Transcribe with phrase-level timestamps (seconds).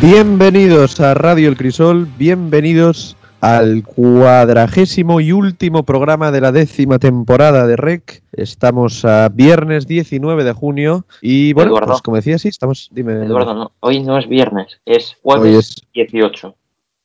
[0.00, 7.66] Bienvenidos a Radio El Crisol, bienvenidos al cuadragésimo y último programa de la décima temporada
[7.66, 8.22] de REC.
[8.32, 11.88] Estamos a viernes 19 de junio y bueno, Eduardo.
[11.92, 12.88] pues como decía, sí, estamos...
[12.92, 15.74] Dime, Eduardo, no, hoy no es viernes, es jueves Hoy es-
[16.10, 16.54] 18.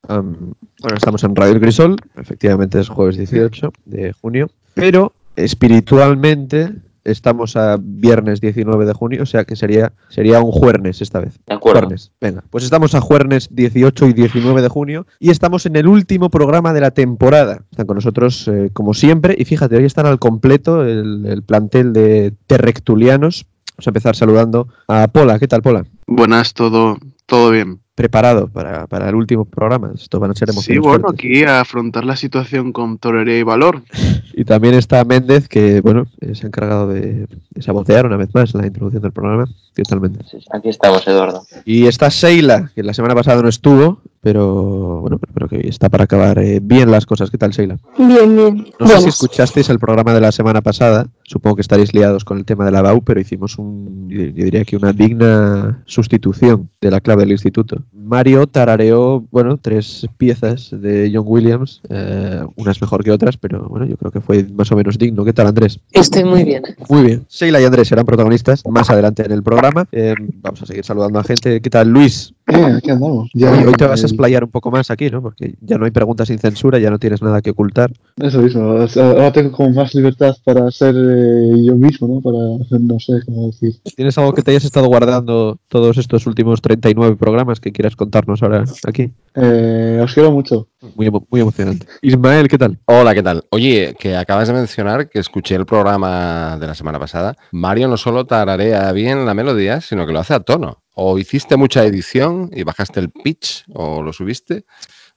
[0.09, 6.73] Am, bueno, estamos en Radio El Crisol, efectivamente es jueves 18 de junio, pero espiritualmente
[7.03, 11.39] estamos a viernes 19 de junio, o sea que sería, sería un jueves esta vez.
[11.45, 11.81] De acuerdo.
[11.81, 12.11] Juernes.
[12.19, 16.29] Venga, pues estamos a jueves 18 y 19 de junio y estamos en el último
[16.29, 17.63] programa de la temporada.
[17.71, 21.93] Están con nosotros eh, como siempre y fíjate, hoy están al completo el, el plantel
[21.93, 23.45] de terrectulianos.
[23.75, 25.39] Vamos a empezar saludando a Pola.
[25.39, 25.85] ¿Qué tal, Pola?
[26.07, 27.82] Buenas, todo, todo bien.
[27.95, 29.91] Preparado para, para el último programa.
[29.93, 31.25] Esto van a ser Sí, emociones bueno, fuertes.
[31.25, 33.83] aquí a afrontar la situación con torería y valor.
[34.35, 38.51] Y también está Méndez, que bueno, se ha encargado de, de sabotear una vez más
[38.55, 39.45] la introducción del programa.
[39.75, 40.25] ¿Qué tal, Méndez?
[40.31, 41.45] Sí, Aquí estamos, Eduardo.
[41.65, 45.89] Y está Seila, que la semana pasada no estuvo, pero bueno, pero, pero que está
[45.89, 47.29] para acabar eh, bien las cosas.
[47.29, 47.77] ¿Qué tal, Seila?
[47.97, 48.67] Bien, bien.
[48.79, 51.07] No sé si escuchasteis el programa de la semana pasada.
[51.23, 54.63] Supongo que estaréis liados con el tema de la BAU, pero hicimos un, yo diría
[54.63, 57.81] que una digna sustitución de la clave del instituto.
[57.91, 63.85] Mario tarareó, bueno, tres piezas de John Williams, eh, unas mejor que otras, pero bueno,
[63.85, 65.25] yo creo que fue más o menos digno.
[65.25, 65.79] ¿Qué tal, Andrés?
[65.91, 66.63] Estoy muy bien.
[66.89, 67.25] Muy bien.
[67.29, 69.85] Sheila y Andrés serán protagonistas más adelante en el programa.
[69.91, 71.59] Eh, vamos a seguir saludando a gente.
[71.59, 72.33] ¿Qué tal, Luis?
[72.47, 73.29] Eh, aquí andamos.
[73.33, 75.21] Hoy, hoy te vas a explayar un poco más aquí, ¿no?
[75.21, 77.91] Porque ya no hay preguntas sin censura, ya no tienes nada que ocultar.
[78.21, 78.61] Eso mismo.
[78.63, 82.21] ahora tengo como más libertad para ser eh, yo mismo, ¿no?
[82.21, 83.73] Para, no sé cómo decir.
[83.95, 88.41] ¿Tienes algo que te hayas estado guardando todos estos últimos 39 programas que quieras contarnos
[88.43, 89.11] ahora aquí?
[89.35, 90.67] Eh, os quiero mucho.
[90.95, 91.87] Muy, emo- muy emocionante.
[92.01, 92.77] Ismael, ¿qué tal?
[92.85, 93.43] Hola, ¿qué tal?
[93.51, 97.35] Oye, que acabas de mencionar que escuché el programa de la semana pasada.
[97.51, 100.82] Mario no solo tararea bien la melodía, sino que lo hace a tono.
[100.93, 104.65] O hiciste mucha edición y bajaste el pitch, o lo subiste,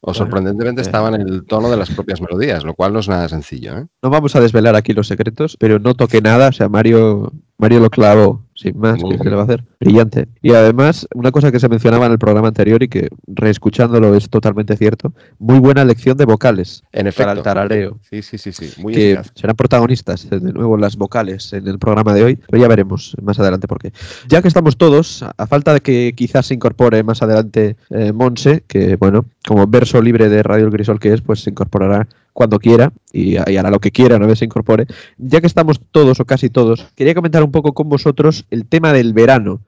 [0.00, 3.28] o sorprendentemente estaba en el tono de las propias melodías, lo cual no es nada
[3.28, 3.78] sencillo.
[3.78, 3.86] ¿eh?
[4.02, 6.48] No vamos a desvelar aquí los secretos, pero no toqué nada.
[6.48, 9.00] O sea, Mario, Mario lo clavó, sin más.
[9.00, 9.30] Muy ¿Qué, qué bien.
[9.30, 9.64] le va a hacer?
[9.80, 10.28] Brillante.
[10.42, 14.28] Y además, una cosa que se mencionaba en el programa anterior y que reescuchándolo es
[14.28, 17.32] totalmente cierto, muy buena lección de vocales En para efecto.
[17.32, 17.98] el tarareo.
[18.10, 18.82] Sí, sí, sí, sí.
[18.82, 19.32] Muy que eficaz.
[19.34, 23.38] serán protagonistas de nuevo las vocales en el programa de hoy, pero ya veremos más
[23.38, 23.92] adelante por qué.
[24.28, 28.12] Ya que estamos todos, a- a falta de que quizás se incorpore más adelante eh,
[28.12, 32.06] Monse, que bueno, como verso libre de Radio El Grisol que es, pues se incorporará
[32.36, 34.86] cuando quiera y, y hará lo que quiera una vez se incorpore.
[35.16, 38.92] Ya que estamos todos o casi todos, quería comentar un poco con vosotros el tema
[38.92, 39.62] del verano.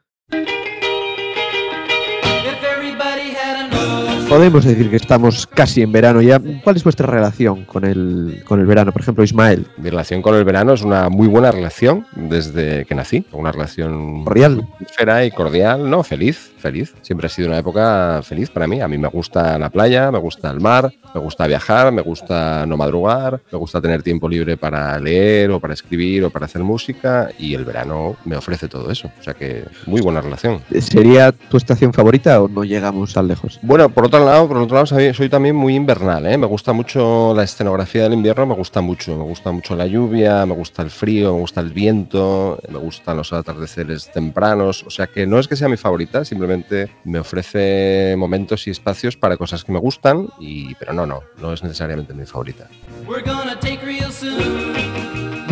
[4.29, 6.39] Podemos decir que estamos casi en verano ya.
[6.63, 8.93] ¿Cuál es vuestra relación con el, con el verano?
[8.93, 9.67] Por ejemplo, Ismael.
[9.79, 13.25] Mi relación con el verano es una muy buena relación desde que nací.
[13.33, 14.69] Una relación Cordial.
[14.81, 16.95] Esfera y cordial, no, feliz, feliz.
[17.01, 18.83] Siempre ha sido una época feliz para mí.
[18.83, 22.67] A mí me gusta la playa, me gusta el mar, me gusta viajar, me gusta
[22.67, 26.63] no madrugar, me gusta tener tiempo libre para leer o para escribir o para hacer
[26.63, 29.11] música y el verano me ofrece todo eso.
[29.19, 30.61] O sea que muy buena relación.
[30.81, 33.59] ¿Sería tu estación favorita o no llegamos tan lejos?
[33.63, 36.37] Bueno, por otro por otro lado soy, soy también muy invernal, ¿eh?
[36.37, 40.45] Me gusta mucho la escenografía del invierno, me gusta mucho, me gusta mucho la lluvia,
[40.45, 45.07] me gusta el frío, me gusta el viento, me gustan los atardeceres tempranos, o sea
[45.07, 49.65] que no es que sea mi favorita, simplemente me ofrece momentos y espacios para cosas
[49.65, 52.69] que me gustan, y pero no, no, no es necesariamente mi favorita.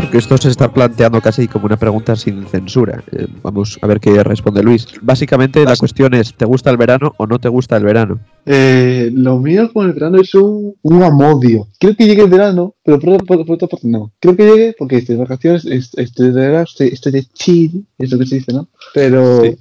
[0.06, 3.02] Porque esto se está planteando casi como una pregunta sin censura.
[3.10, 4.86] Eh, vamos a ver qué responde Luis.
[5.02, 8.20] Básicamente la cuestión es, ¿te gusta el verano o no te gusta el verano?
[8.44, 11.66] Eh, lo mío con el verano es un, un amodio.
[11.80, 14.12] Creo que llegue el verano, pero por, por, por otra parte no.
[14.20, 17.84] Creo que llegue porque estoy de vacaciones, est- estoy de, verano, estoy, estoy de chill,
[17.98, 18.68] es lo que se dice, ¿no?
[18.94, 19.42] Pero...
[19.42, 19.56] Sí.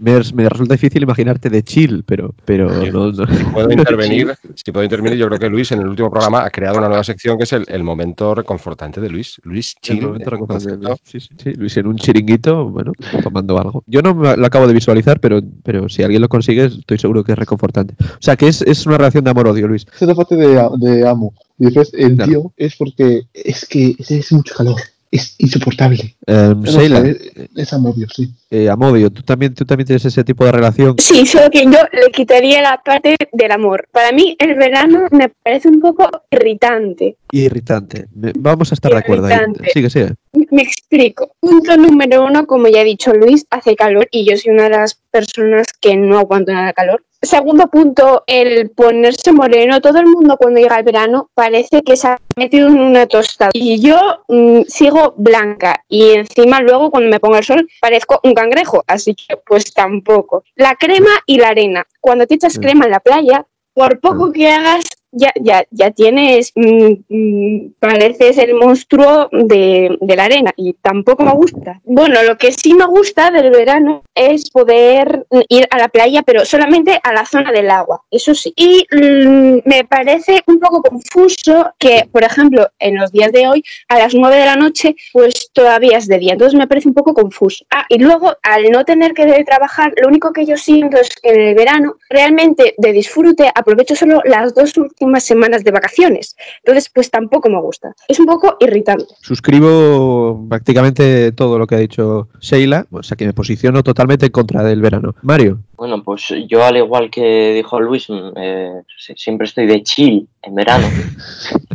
[0.00, 3.26] Me, me resulta difícil imaginarte de chill, pero, pero no, no.
[3.26, 6.50] Si puedo intervenir, si puedo intervenir, yo creo que Luis en el último programa ha
[6.50, 9.40] creado una nueva sección que es el, el momento reconfortante de Luis.
[9.44, 10.00] Luis El Chill.
[10.04, 10.98] Luis.
[11.04, 13.82] Sí, sí, sí, Luis en un chiringuito, bueno, tomando algo.
[13.86, 17.24] Yo no me lo acabo de visualizar, pero, pero si alguien lo consigue, estoy seguro
[17.24, 17.94] que es reconfortante.
[18.00, 19.86] O sea, que es, es una relación de amor-odio, Luis.
[19.94, 21.32] Esa es la parte de, de amo.
[21.58, 22.30] Y después el Claro.
[22.30, 24.76] tío es porque es que es, es mucho calor.
[25.10, 26.16] Es insoportable.
[26.26, 28.30] Eh, No Sheila, sé, es, amodio, sí.
[28.50, 30.96] eh, Amodio, ¿tú también, ¿tú también tienes ese tipo de relación?
[30.98, 33.88] Sí, solo que yo le quitaría la parte del amor.
[33.90, 37.16] Para mí el verano me parece un poco irritante.
[37.32, 38.06] Irritante.
[38.38, 39.34] Vamos a estar de acuerdo ahí.
[39.34, 39.70] Irritante.
[39.72, 40.14] Sigue, sigue.
[40.50, 41.32] Me explico.
[41.40, 44.70] Punto número uno, como ya ha dicho Luis, hace calor y yo soy una de
[44.70, 47.04] las personas que no aguanto nada de calor.
[47.20, 49.80] Segundo punto, el ponerse moreno.
[49.80, 53.50] Todo el mundo cuando llega el verano parece que se ha metido en una tostada.
[53.54, 53.98] Y yo
[54.28, 58.84] mm, sigo blanca y encima luego cuando me pongo el sol parezco un cangrejo.
[58.86, 60.44] Así que pues tampoco.
[60.54, 61.84] La crema y la arena.
[62.00, 62.60] Cuando te echas Sí.
[62.60, 68.38] crema en la playa, por poco que hagas, ya, ya, ya tienes, mm, mm, pareces
[68.38, 71.80] el monstruo de, de la arena y tampoco me gusta.
[71.84, 76.44] Bueno, lo que sí me gusta del verano es poder ir a la playa, pero
[76.44, 78.52] solamente a la zona del agua, eso sí.
[78.56, 83.64] Y mm, me parece un poco confuso que, por ejemplo, en los días de hoy,
[83.88, 86.32] a las 9 de la noche, pues todavía es de día.
[86.32, 87.64] Entonces me parece un poco confuso.
[87.70, 91.30] Ah, y luego, al no tener que trabajar, lo único que yo siento es que
[91.30, 96.36] en el verano, realmente de disfrute, aprovecho solo las dos últimas semanas de vacaciones.
[96.64, 97.94] Entonces, pues tampoco me gusta.
[98.08, 99.04] Es un poco irritante.
[99.20, 104.32] Suscribo prácticamente todo lo que ha dicho Sheila, o sea que me posiciono totalmente en
[104.32, 105.14] contra del verano.
[105.22, 109.82] Mario, Bueno, pues yo al igual que dijo Luis, mm, eh, si- siempre estoy de
[109.82, 110.86] chill en verano.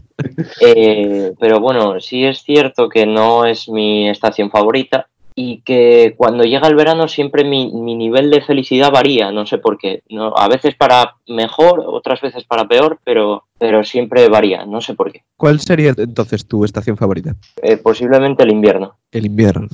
[0.62, 6.44] Eh, pero bueno, sí es cierto que no es mi estación favorita y que cuando
[6.44, 10.04] llega el verano siempre mi, mi nivel de felicidad varía, no sé por qué.
[10.10, 14.94] No, a veces para mejor, otras veces para peor, pero, pero siempre varía, no sé
[14.94, 15.24] por qué.
[15.44, 17.36] ¿cuál sería entonces tu estación favorita?
[17.62, 18.96] Eh, posiblemente el invierno.
[19.12, 19.68] El invierno.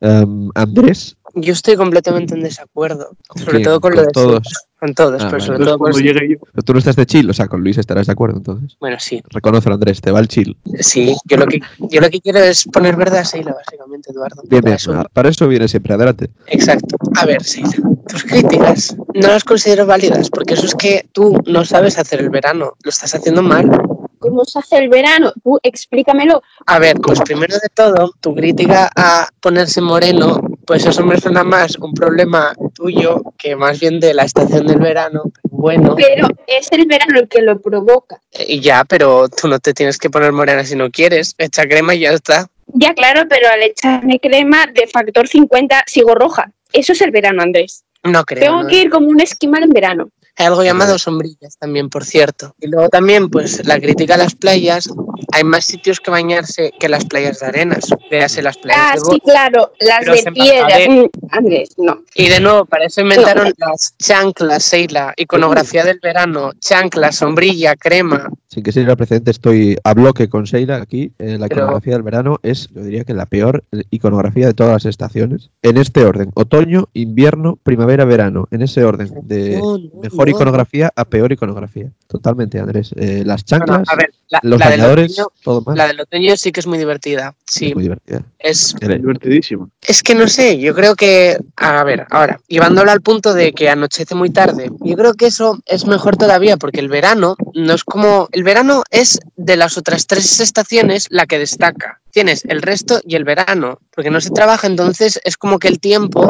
[0.00, 4.42] Em, Andrés, Yo estoy completamente en desacuerdo, sobre todo con, lo ¿Con de todos?
[4.48, 5.44] sí, con todos, Ah, pero vale.
[5.46, 7.60] sobre todo con cuando llegue yo, pero tú no estás de chill, o sea, con
[7.62, 8.76] Luis estarás de acuerdo entonces.
[8.80, 10.56] bueno, sí, Reconócelo, Andrés, te va el chill.
[10.80, 14.42] sí, yo lo que yo lo que quiero es poner verde a Seila, básicamente, Eduardo.
[14.48, 16.30] Bien, bien, Eso- para eso viene siempre, adelante.
[16.46, 16.96] Exacto.
[17.16, 17.70] A ver, Seila,
[18.08, 22.30] tus críticas no las considero válidas, porque eso es que tú no sabes hacer el
[22.30, 23.70] verano, lo estás haciendo mal.
[24.18, 25.32] ¿Cómo se hace el verano?
[25.42, 26.42] Tú explícamelo.
[26.66, 30.38] A ver, pues primero de todo, tu crítica a ponerse moreno,
[30.70, 34.78] pues eso me suena más un problema tuyo que más bien de la estación del
[34.78, 35.24] verano.
[35.42, 38.20] Bueno, Pero es el verano el que lo provoca.
[38.46, 41.34] y ya, pero tú no te tienes que poner morena si no quieres.
[41.38, 42.46] Echa crema y ya está.
[42.68, 46.52] Ya, claro, pero al echarme crema de factor 50 sigo roja.
[46.72, 47.82] Eso es el verano, Andrés.
[48.04, 48.40] No creo.
[48.40, 48.68] Tengo ¿no?
[48.68, 50.10] que ir como un esquimal en verano.
[50.40, 52.54] Hay algo llamado sombrillas también, por cierto.
[52.58, 54.88] Y luego también, pues la crítica a las playas.
[55.32, 57.84] Hay más sitios que bañarse que las playas de arenas.
[58.10, 60.76] Véase las playas Ah, de sí, claro, las de piedra.
[60.88, 62.00] Mm, Andrés, no.
[62.14, 68.30] Y de nuevo, para eso inventaron las chanclas, Seila, iconografía del verano, chanclas, sombrilla, crema.
[68.48, 71.12] Sin que sirva precedente, estoy a bloque con Sheila aquí.
[71.18, 74.72] Eh, la Pero- iconografía del verano es, yo diría que la peor iconografía de todas
[74.72, 75.50] las estaciones.
[75.62, 78.48] En este orden, otoño, invierno, primavera, verano.
[78.50, 79.60] En ese orden, de
[80.02, 80.29] mejor.
[80.30, 81.90] Iconografía a peor iconografía.
[82.06, 82.92] Totalmente, Andrés.
[82.96, 85.76] Eh, las No, no, chanclas, a ver, la, los la del bañadores, otoño, todo mal.
[85.76, 87.34] la del otoño sí que es muy divertida.
[87.46, 88.22] Sí, Es muy divertida.
[88.38, 89.70] es Ele- divertidísimo.
[89.86, 93.68] Es que no sé, yo creo que, a ver, ahora, llevándolo al punto de que
[93.68, 97.84] anochece muy tarde, yo creo que eso es mejor todavía porque el verano no es
[97.84, 102.00] como, el verano es de las otras tres estaciones la que destaca.
[102.12, 105.78] Tienes el resto y el verano, porque no se trabaja, entonces es como que el
[105.78, 106.28] tiempo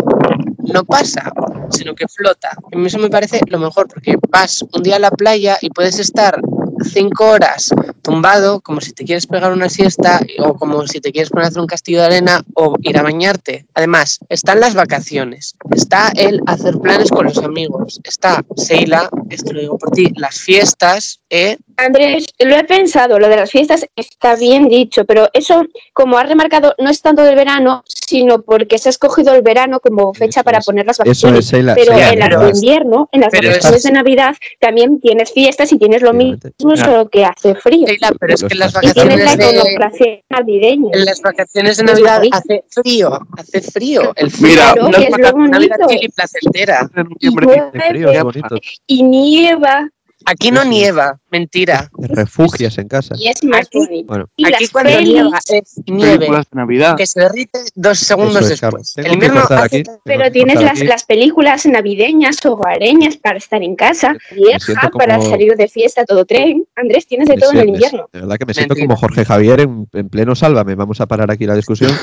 [0.59, 1.33] no pasa,
[1.81, 2.51] sino que flota.
[2.73, 5.71] A mí eso me parece lo mejor, porque vas un día a la playa y
[5.71, 6.41] puedes estar
[6.85, 7.71] cinco horas
[8.03, 11.49] tumbado, como si te quieres pegar una siesta o como si te quieres poner a
[11.49, 13.67] hacer un castillo de arena o ir a bañarte.
[13.75, 19.61] Además, están las vacaciones, está el hacer planes con los amigos, está Seila, esto lo
[19.61, 21.57] digo por ti, las fiestas, ¿eh?
[21.77, 26.29] Andrés, lo he pensado, lo de las fiestas está bien dicho, pero eso, como has
[26.29, 30.43] remarcado, no es tanto del verano, sino porque se ha escogido el verano como fecha
[30.43, 31.47] para poner las Eso vacaciones.
[31.47, 31.75] es, Sheila.
[31.75, 35.01] pero Sheila, en las pero de es- invierno, en las vacaciones es- de Navidad, también
[35.01, 36.85] tienes fiestas y tienes lo mismo, Efectivamente.
[36.85, 37.87] solo que hace frío.
[37.87, 38.75] Sheila, pero es que en las.
[38.83, 40.91] Y tienes la vacaciones de, navideña.
[40.93, 44.13] en las vacaciones de Es Navidad hace frío, hace frío.
[44.17, 46.91] El frío Mira, Claro, no que es es lo Navidad y placentera.
[46.97, 48.57] En Y De frío, es bonito.
[48.87, 49.89] y nieva,
[50.27, 51.91] Aquí no nieva, mentira.
[52.01, 53.15] Te refugias en casa.
[53.19, 54.07] y es más Aquí- bonito.
[54.07, 56.97] Bueno, Y Aquí cuando pelis, nieva es nieve Navidad.
[56.97, 58.97] que se derrite dos segundos es, después.
[58.97, 64.91] El invierno hace pero tienes las, las películas navideñas, hogareñas para estar en casa, vieja,
[64.91, 66.65] para salir de fiesta, todo tren.
[66.77, 68.09] Andrés, tienes de Me todo en el invierno.
[68.13, 68.87] De verdad que me siento Mentira.
[68.89, 70.75] como Jorge Javier en, en pleno Sálvame.
[70.75, 71.91] Vamos a parar aquí la discusión.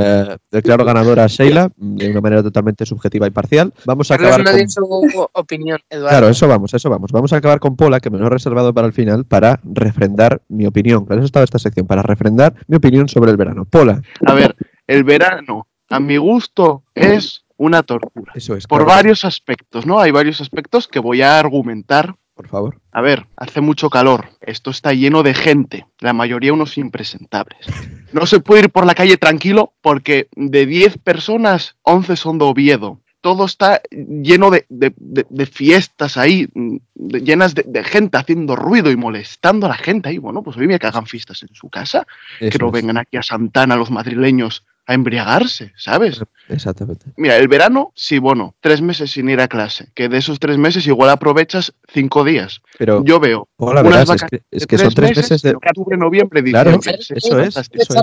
[0.00, 3.72] Eh, declaro ganadora a Sheila de una manera totalmente subjetiva y parcial.
[3.84, 4.68] Vamos a Carlos acabar no con...
[5.10, 6.08] su opinión, Eduardo.
[6.10, 7.10] Claro, eso vamos, eso vamos.
[7.12, 10.42] Vamos a acabar con Pola, que me lo he reservado para el final, para refrendar
[10.48, 11.06] mi opinión.
[11.06, 13.64] Para eso estaba esta sección, para refrendar mi opinión sobre el verano.
[13.64, 18.32] Pola, A ver, el verano, a mi gusto, es una tortura.
[18.34, 18.66] eso es.
[18.66, 18.96] Por claro.
[18.96, 19.98] varios aspectos, ¿no?
[20.00, 22.14] Hay varios aspectos que voy a argumentar.
[22.34, 22.80] Por favor.
[22.92, 24.26] A ver, hace mucho calor.
[24.40, 25.86] Esto está lleno de gente.
[25.98, 27.58] La mayoría unos impresentables.
[28.10, 32.46] No se puede ir por la calle tranquilo porque de 10 personas, 11 son de
[32.46, 33.00] Oviedo.
[33.20, 36.48] Todo está lleno de, de- de- de fiestas ahí,
[36.94, 40.18] llenas de, gente haciendo ruido y molestando a la gente ahí.
[40.18, 42.06] Bueno, pues oye, que hagan fiestas en su casa,
[42.38, 42.72] que no es.
[42.72, 46.22] vengan aquí a Santana los madrileños a embriagarse, ¿sabes?
[46.48, 47.04] Exactamente.
[47.18, 50.56] Mira, el verano, sí, bueno, tres meses sin ir a clase, que de esos tres
[50.56, 52.62] meses igual aprovechas cinco días.
[52.78, 55.42] Pero, Yo veo Pola, unas verás, es vacaciones que, es de que son tres meses
[55.42, 55.50] de...
[55.56, 57.02] octubre, noviembre, Claro, diciembre.
[57.02, 58.00] eso Sí, es, eso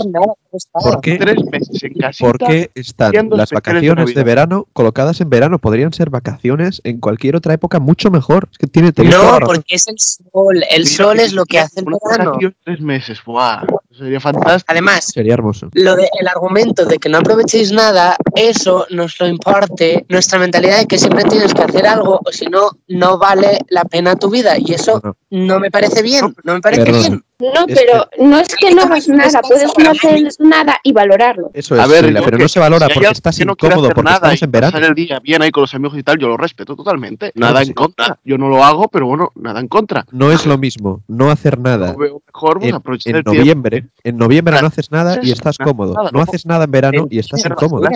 [0.52, 0.68] es.
[0.72, 2.24] ¿Por qué, Tres meses en casita.
[2.32, 5.58] ¿Por qué están las de vacaciones de verano colocadas en verano?
[5.58, 8.48] Podrían ser vacaciones en cualquier otra época mucho mejor.
[8.52, 10.58] Es que tiene No, porque es el sol.
[10.70, 12.38] El Mira, sol es lo que hace el verano.
[12.64, 13.64] Tres meses, ¡buah!
[13.98, 14.66] Sería fantástico.
[14.68, 15.70] Además, Sería hermoso.
[15.74, 20.80] lo de, el argumento de que no aprovechéis nada, eso nos lo imparte nuestra mentalidad
[20.80, 24.30] de que siempre tienes que hacer algo o si no, no vale la pena tu
[24.30, 24.58] vida.
[24.58, 27.02] Y eso No, no me parece bien, no me parece Perdón.
[27.02, 27.24] bien.
[27.38, 31.52] No, Es pero no es que no hagas nada, puedes no hacer nada y valorarlo.
[31.54, 33.90] Eso es, A ver, yo pero que- no se valora porque estás que no incómodo,
[33.90, 34.72] porque nada estamos en verano.
[34.72, 37.32] pasar el día bien ahí con los amigos y tal, yo lo respeto totalmente.
[37.36, 37.74] Nada en sí.
[37.74, 38.18] contra.
[38.24, 40.06] Yo no lo hago, pero bueno, nada en contra.
[40.12, 43.24] No es lo mismo no hacer nada Yo veo mejor pues, en, aprovechar en el
[43.24, 43.40] tiempo.
[43.40, 43.86] noviembre.
[44.04, 45.94] En noviembre no haces nada y estás cómodo.
[45.94, 47.88] nada, No haces nada en verano En y estás incómodo.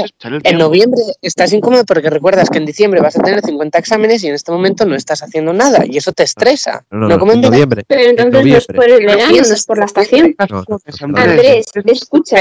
[0.44, 4.28] En noviembre estás incómodo porque recuerdas que en diciembre vas a tener 50 exámenes y
[4.28, 6.86] en este momento no estás haciendo nada y eso te estresa.
[6.92, 7.52] No, no, No no, como en verano.
[7.56, 7.84] noviembre.
[7.88, 8.76] Pero En entonces no es noviembre.
[8.76, 10.36] por el No verano, no pienses es por la estación.
[10.50, 12.38] No, no, Andrés, escucha,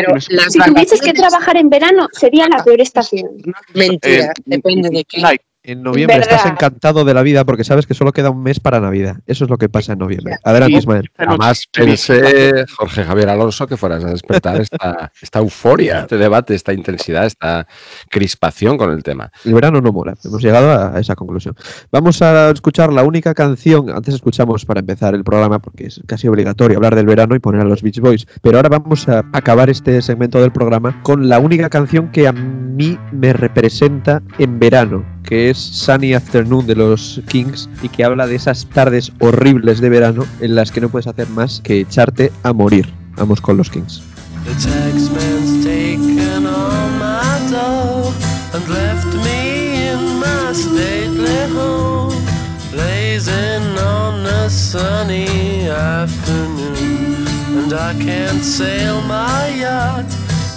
[0.49, 3.29] si tuvieses que trabajar en verano, sería la peor estación.
[3.75, 5.21] Mentira, Eh, depende de qué.
[5.21, 6.37] like, En noviembre Verdad.
[6.37, 9.19] estás encantado de la vida porque sabes que solo queda un mes para Navidad.
[9.27, 10.37] Eso es lo que pasa en noviembre.
[10.43, 11.11] Adelante, Ismael.
[11.17, 16.73] Jamás pensé, Jorge Javier Alonso, que fueras a despertar esta, esta euforia, este debate, esta
[16.73, 17.67] intensidad, esta
[18.09, 19.31] crispación con el tema.
[19.45, 20.15] El verano no mola.
[20.25, 21.55] Hemos llegado a a esa conclusión.
[21.91, 23.91] Vamos a escuchar la única canción.
[23.91, 27.63] Antes escuchamos para empezar el programa porque es casi obligatorio hablar del verano y poner
[27.63, 28.27] a los Beach Boys.
[28.43, 32.33] Pero ahora vamos a acabar este segmento del programa con la única canción que a
[32.33, 38.27] mí me representa en verano, que es Sunny Afternoon de los Kings y que habla
[38.27, 42.33] de esas tardes horribles de verano en las que no puedes hacer más que echarte
[42.43, 42.89] a morir.
[43.15, 44.01] Vamos con los Kings.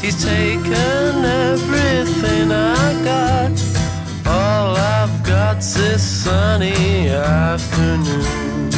[0.02, 3.61] He's taken everything I got.
[5.62, 8.72] Got's this sunny afternoon.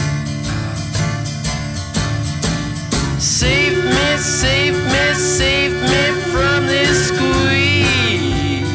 [3.17, 8.67] Save me, save me, save me from this squeeze.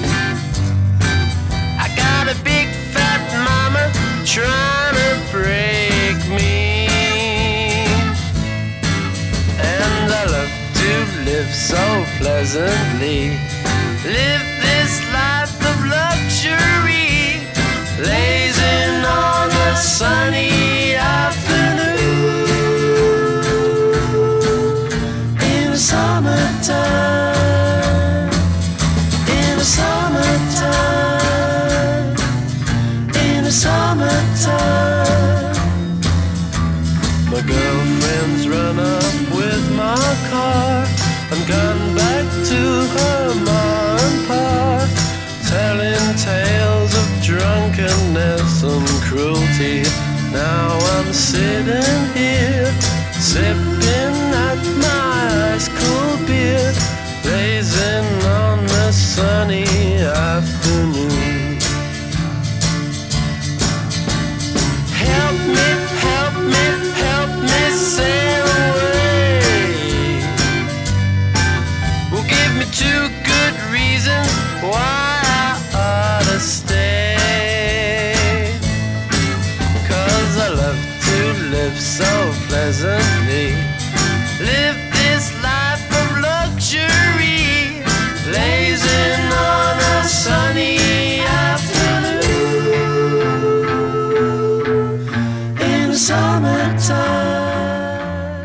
[1.76, 3.92] I got a big fat mama
[4.24, 6.86] trying to break me.
[9.60, 10.90] And I love to
[11.26, 13.36] live so pleasantly.
[14.02, 14.57] Live
[48.58, 49.82] some cruelty.
[50.32, 52.66] Now I'm sitting here
[53.12, 53.67] sipping.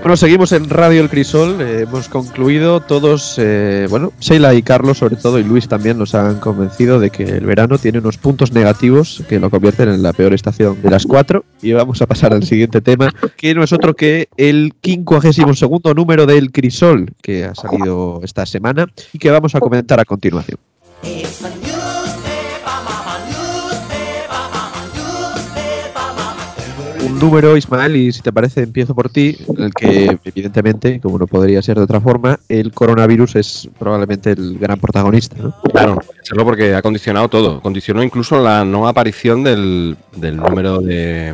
[0.04, 1.62] Bueno, seguimos en Radio El Crisol.
[1.62, 6.14] eh, hemos concluido todos, eh, bueno, Sheila y Carlos sobre todo y Luis también nos
[6.14, 10.12] han convencido de que el verano tiene unos puntos negativos que lo convierten en la
[10.12, 11.46] peor estación de las cuatro.
[11.62, 16.26] Y vamos a pasar al siguiente tema, que no es otro que el 52 número
[16.26, 20.58] del Crisol, que ha salido esta semana y que vamos a comentar a continuación.
[27.24, 31.62] Número, Ismael, y si te parece, empiezo por ti, el que, evidentemente, como no podría
[31.62, 35.38] ser de otra forma, el coronavirus es probablemente el gran protagonista.
[35.40, 35.56] ¿no?
[35.72, 37.62] Claro, hacerlo porque ha condicionado todo.
[37.62, 41.34] Condicionó incluso la no aparición del, del número de,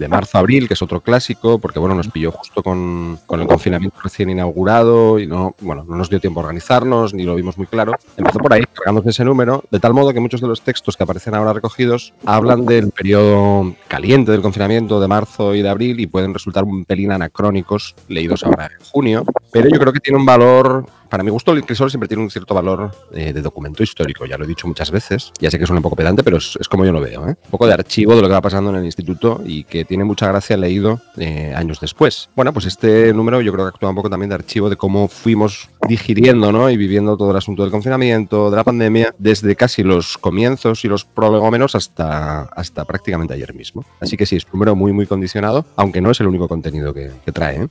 [0.00, 3.98] de marzo-abril, que es otro clásico, porque bueno, nos pilló justo con, con el confinamiento
[4.02, 7.66] recién inaugurado y no, bueno, no nos dio tiempo a organizarnos, ni lo vimos muy
[7.66, 7.92] claro.
[8.16, 11.02] Empezó por ahí, cargándose ese número, de tal modo que muchos de los textos que
[11.02, 16.06] aparecen ahora recogidos hablan del periodo caliente del confinamiento de marzo y de abril y
[16.06, 20.24] pueden resultar un pelín anacrónicos leídos ahora en junio, pero yo creo que tiene un
[20.24, 24.24] valor para mi gusto, el Crisol siempre tiene un cierto valor eh, de documento histórico,
[24.26, 25.32] ya lo he dicho muchas veces.
[25.40, 27.28] Ya sé que suena un poco pedante, pero es, como yo lo veo.
[27.28, 27.36] ¿eh?
[27.44, 30.04] Un poco de archivo de lo que va pasando en el instituto y que tiene
[30.04, 32.30] mucha gracia leído eh, años después.
[32.36, 35.08] Bueno, pues este número yo creo que actúa un poco también de archivo de cómo
[35.08, 36.70] fuimos digiriendo ¿no?
[36.70, 40.88] y viviendo todo el asunto del confinamiento, de la pandemia, desde casi los comienzos y
[40.88, 43.84] los prolegómenos hasta, hasta prácticamente ayer mismo.
[43.98, 46.94] Así que sí, es un número muy, muy condicionado, aunque no es el único contenido
[46.94, 47.68] que, que trae.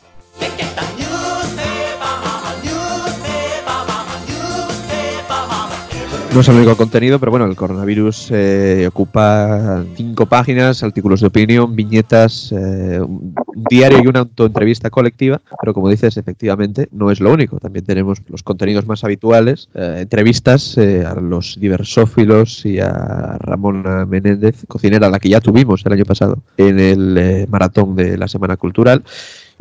[6.33, 11.27] No es el único contenido, pero bueno, el coronavirus eh, ocupa cinco páginas, artículos de
[11.27, 13.33] opinión, viñetas, eh, un
[13.67, 17.57] diario y una autoentrevista colectiva, pero como dices, efectivamente, no es lo único.
[17.59, 24.05] También tenemos los contenidos más habituales, eh, entrevistas eh, a los diversófilos y a Ramona
[24.05, 28.27] Menéndez, cocinera, la que ya tuvimos el año pasado en el eh, maratón de la
[28.27, 29.03] Semana Cultural.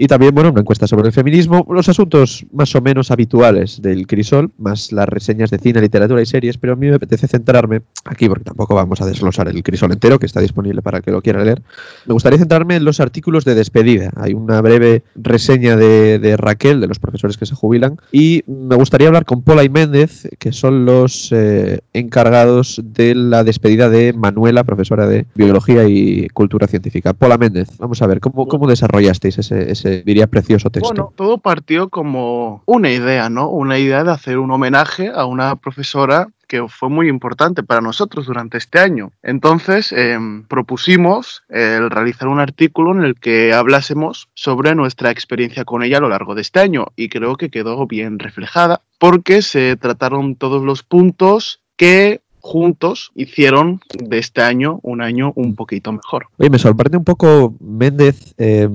[0.01, 4.07] Y también, bueno, una encuesta sobre el feminismo, los asuntos más o menos habituales del
[4.07, 7.83] Crisol, más las reseñas de cine, literatura y series, pero a mí me apetece centrarme
[8.05, 11.11] aquí, porque tampoco vamos a desglosar el Crisol entero, que está disponible para el que
[11.11, 11.63] lo quiera leer.
[12.07, 14.13] Me gustaría centrarme en los artículos de despedida.
[14.15, 18.77] Hay una breve reseña de, de Raquel, de los profesores que se jubilan, y me
[18.77, 24.13] gustaría hablar con Pola y Méndez, que son los eh, encargados de la despedida de
[24.13, 27.15] Manuela, profesora de Biología y Cultura Científica.
[27.15, 30.89] Pola Méndez, vamos a ver, ¿cómo, cómo desarrollasteis ese diría precioso texto.
[30.89, 33.49] Bueno, todo partió como una idea, ¿no?
[33.49, 38.27] Una idea de hacer un homenaje a una profesora que fue muy importante para nosotros
[38.27, 39.13] durante este año.
[39.23, 45.83] Entonces eh, propusimos el realizar un artículo en el que hablásemos sobre nuestra experiencia con
[45.83, 49.77] ella a lo largo de este año y creo que quedó bien reflejada porque se
[49.77, 56.27] trataron todos los puntos que juntos hicieron de este año un año un poquito mejor.
[56.39, 58.69] Oye, me sorprende un poco Méndez, eh,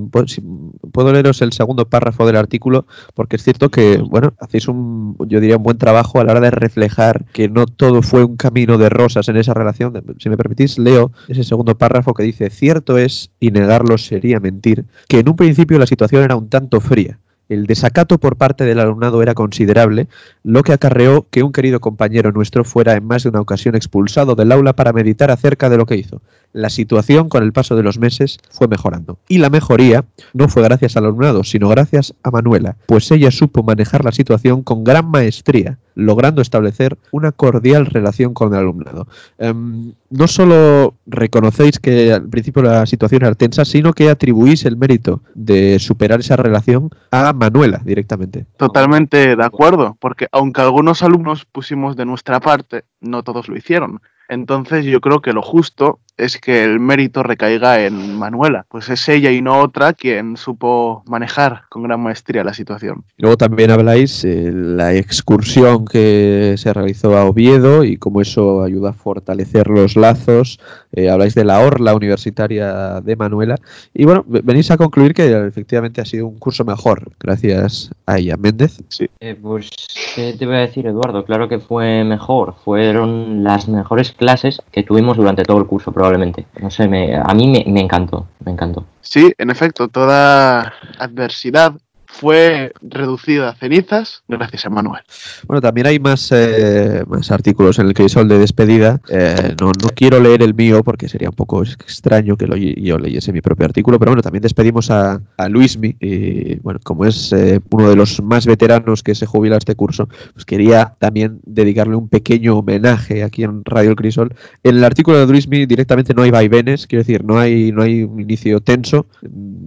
[0.92, 5.40] puedo leeros el segundo párrafo del artículo, porque es cierto que, bueno, hacéis un, yo
[5.40, 8.78] diría, un buen trabajo a la hora de reflejar que no todo fue un camino
[8.78, 9.92] de rosas en esa relación.
[10.18, 14.84] Si me permitís, leo ese segundo párrafo que dice, cierto es, y negarlo sería mentir,
[15.08, 17.18] que en un principio la situación era un tanto fría.
[17.54, 20.08] El desacato por parte del alumnado era considerable,
[20.42, 24.34] lo que acarreó que un querido compañero nuestro fuera en más de una ocasión expulsado
[24.34, 26.20] del aula para meditar acerca de lo que hizo.
[26.52, 29.20] La situación con el paso de los meses fue mejorando.
[29.28, 33.62] Y la mejoría no fue gracias al alumnado, sino gracias a Manuela, pues ella supo
[33.62, 39.06] manejar la situación con gran maestría, logrando establecer una cordial relación con el alumnado.
[39.38, 44.76] Um, no solo reconocéis que al principio la situación era tensa, sino que atribuís el
[44.76, 48.46] mérito de superar esa relación a Manuela directamente.
[48.56, 54.00] Totalmente de acuerdo, porque aunque algunos alumnos pusimos de nuestra parte, no todos lo hicieron.
[54.28, 59.08] Entonces yo creo que lo justo es que el mérito recaiga en Manuela, pues es
[59.08, 63.04] ella y no otra quien supo manejar con gran maestría la situación.
[63.16, 68.90] Luego también habláis eh, la excursión que se realizó a Oviedo y cómo eso ayuda
[68.90, 70.60] a fortalecer los lazos.
[70.92, 73.56] Eh, habláis de la orla universitaria de Manuela
[73.92, 78.36] y bueno, venís a concluir que efectivamente ha sido un curso mejor gracias a ella.
[78.36, 78.82] Méndez.
[78.88, 79.08] Sí.
[79.20, 79.70] Eh, pues,
[80.14, 81.24] ¿qué te voy a decir, Eduardo?
[81.24, 82.54] Claro que fue mejor.
[82.64, 86.44] Fueron las mejores clases que tuvimos durante todo el curso, probablemente.
[86.60, 88.84] No sé, me, a mí me, me encantó, me encantó.
[89.00, 91.74] Sí, en efecto, toda adversidad
[92.14, 95.02] fue reducida a cenizas gracias a Manuel.
[95.46, 99.00] Bueno, también hay más, eh, más artículos en el crisol de despedida.
[99.08, 102.98] Eh, no, no quiero leer el mío porque sería un poco extraño que lo, yo
[102.98, 105.96] leyese mi propio artículo, pero bueno, también despedimos a, a Luismi.
[106.00, 110.08] Y bueno, como es eh, uno de los más veteranos que se jubila este curso,
[110.34, 114.34] pues quería también dedicarle un pequeño homenaje aquí en Radio El Crisol.
[114.62, 118.04] En el artículo de Luismi directamente no hay vaivenes, quiero decir, no hay, no hay
[118.04, 119.06] un inicio tenso.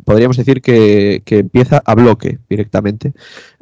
[0.05, 3.13] Podríamos decir que, que empieza a bloque directamente.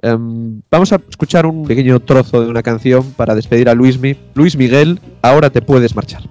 [0.02, 4.18] Em, vamos a escuchar un pequeño trozo de una canción para despedir a Luismi.
[4.34, 6.24] Luis Miguel, ahora te puedes marchar.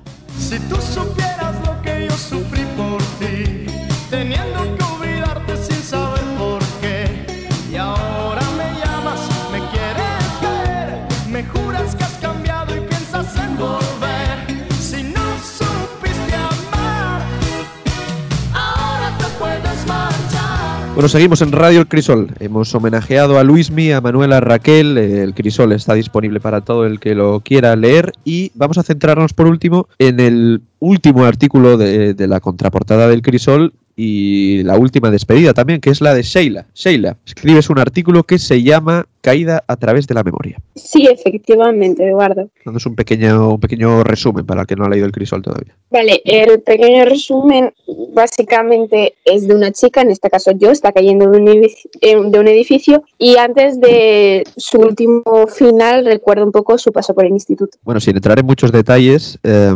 [20.95, 22.29] Bueno, seguimos en Radio El Crisol.
[22.39, 24.97] Hemos homenajeado a Luismi, a Manuela, a Raquel.
[24.97, 28.13] El Crisol está disponible para todo el que lo quiera leer.
[28.25, 33.23] Y vamos a centrarnos por último en el último artículo de, de la contraportada del
[33.23, 36.67] Crisol y la última despedida también, que es la de Sheila.
[36.75, 40.59] Sheila, escribes un artículo que se llama Caída a través de la memoria.
[40.75, 42.51] Sí, efectivamente, Eduardo.
[42.65, 45.75] Dándonos un pequeño, un pequeño resumen para el que no ha leído el Crisol todavía.
[45.91, 47.73] Vale, el pequeño resumen
[48.13, 52.39] básicamente es de una chica, en este caso yo, está cayendo de un, edificio, de
[52.39, 57.33] un edificio y antes de su último final recuerda un poco su paso por el
[57.33, 57.79] instituto.
[57.83, 59.75] Bueno, sin entrar en muchos detalles, eh,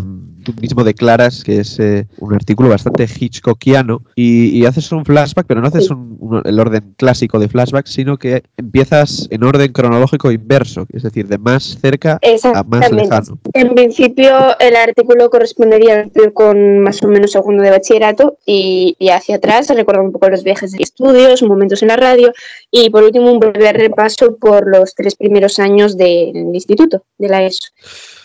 [0.53, 5.47] tú mismo declaras que es eh, un artículo bastante hitchcockiano y, y haces un flashback,
[5.47, 9.73] pero no haces un- un- el orden clásico de flashback, sino que empiezas en orden
[9.73, 12.19] cronológico inverso, es decir, de más cerca
[12.55, 13.39] a más lejano.
[13.53, 19.37] En principio, el artículo correspondería con más o menos segundo de bachillerato y, y hacia
[19.37, 22.33] atrás recuerda un poco los viajes de estudios, momentos en la radio
[22.71, 27.43] y por último un breve repaso por los tres primeros años del instituto, de la
[27.45, 27.69] ESO.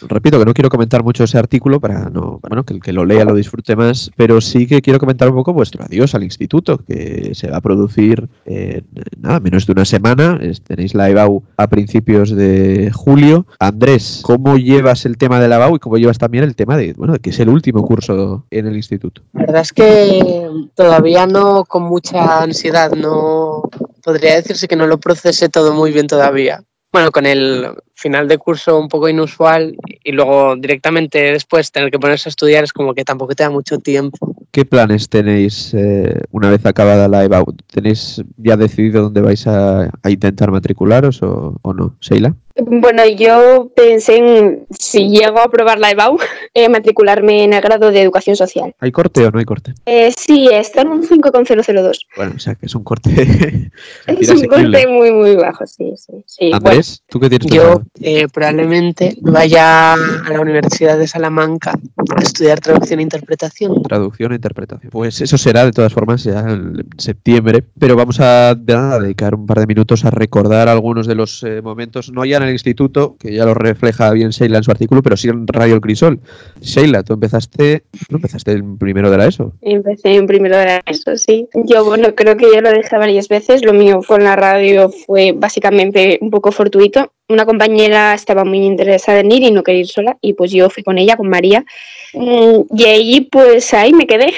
[0.08, 3.06] Repito que no quiero comentar mucho ese artículo para no, bueno, que el que lo
[3.06, 6.78] lea lo disfrute más, pero sí que quiero comentar un poco vuestro adiós al instituto,
[6.78, 8.86] que se va a producir en
[9.20, 10.40] nada, menos de una semana.
[10.66, 13.46] Tenéis la EBAU a principios de julio.
[13.60, 16.94] Andrés, ¿cómo llevas el tema de la EBAU y cómo llevas también el tema de,
[16.94, 19.24] bueno, que es el último curso en el instituto?
[19.34, 23.64] La verdad es que todavía no con mucha ansiedad, no
[24.04, 26.64] podría decirse que no lo procesé todo muy bien todavía.
[26.94, 31.98] Bueno, con el final de curso un poco inusual y luego directamente después tener que
[31.98, 34.36] ponerse a estudiar es como que tampoco te da mucho tiempo.
[34.52, 37.56] ¿Qué planes tenéis eh, una vez acabada la EBAU?
[37.66, 41.98] ¿Tenéis ya decidido dónde vais a, intentar matricularos o, o no?
[42.00, 42.36] Sheila.
[42.56, 46.18] Bueno, yo pensé en, si llego a aprobar la EBAU,
[46.54, 48.76] eh, matricularme en el grado de educación social.
[48.80, 49.74] ¿Hay corte o no hay corte?
[49.88, 52.08] Eh, sí, está en un 5,002.
[52.16, 53.10] Bueno, o sea que es un corte.
[54.08, 56.14] Es un corte muy, muy bajo, sí, sí.
[56.26, 56.52] sí.
[56.54, 62.60] Andrés, ¿tú qué tienes Yo eh, probablemente vaya a la Universidad de Salamanca a estudiar
[62.60, 63.82] traducción e interpretación.
[63.84, 64.92] Traducción e interpretación.
[64.92, 69.60] Pues eso será de todas formas ya en septiembre, pero vamos a dedicar un par
[69.60, 73.34] de minutos a recordar algunos de los eh, momentos, no ya en el instituto, que
[73.34, 76.20] ya lo refleja bien Sheila en su artículo, pero sí en Radio El Crisol.
[76.62, 79.54] Sheila, tú empezaste, no empezaste el primero de la ESO.
[79.62, 81.48] Empecé en primero de la ESO, sí.
[81.54, 83.64] Yo, bueno, creo que ya lo dejé varias veces.
[83.64, 87.12] Lo mío con la radio fue básicamente un poco fortuito.
[87.30, 90.70] Una compañera estaba muy interesada en ir y no quería ir sola, y pues yo
[90.70, 91.66] fui con ella, con María.
[92.14, 94.34] Mm, Y ahí, pues ahí me quedé.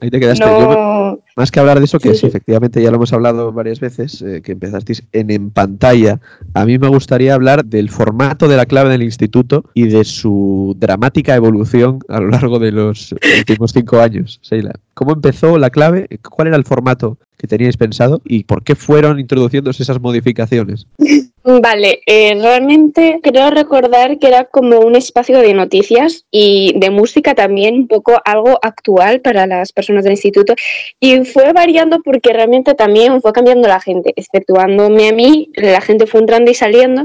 [0.00, 0.44] Ahí te quedaste.
[0.44, 2.26] Yo Más que hablar de eso, que Sí, sí.
[2.26, 6.20] efectivamente ya lo hemos hablado varias veces, eh, que empezasteis en, en pantalla,
[6.54, 10.76] a mí me gustaría hablar del formato de la clave del instituto y de su
[10.78, 14.38] dramática evolución a lo largo de los últimos cinco años.
[14.42, 16.08] Sheila, ¿cómo empezó la clave?
[16.30, 18.22] ¿Cuál era el formato que teníais pensado?
[18.24, 20.86] ¿Y por qué fueron introduciéndose esas modificaciones?
[21.44, 27.34] Vale, eh, realmente creo recordar que era como un espacio de noticias y de música
[27.34, 30.54] también, un poco algo actual para las personas del instituto.
[31.00, 36.06] Y fue variando porque realmente también fue cambiando la gente, exceptuándome a mí, la gente
[36.06, 37.04] fue entrando y saliendo.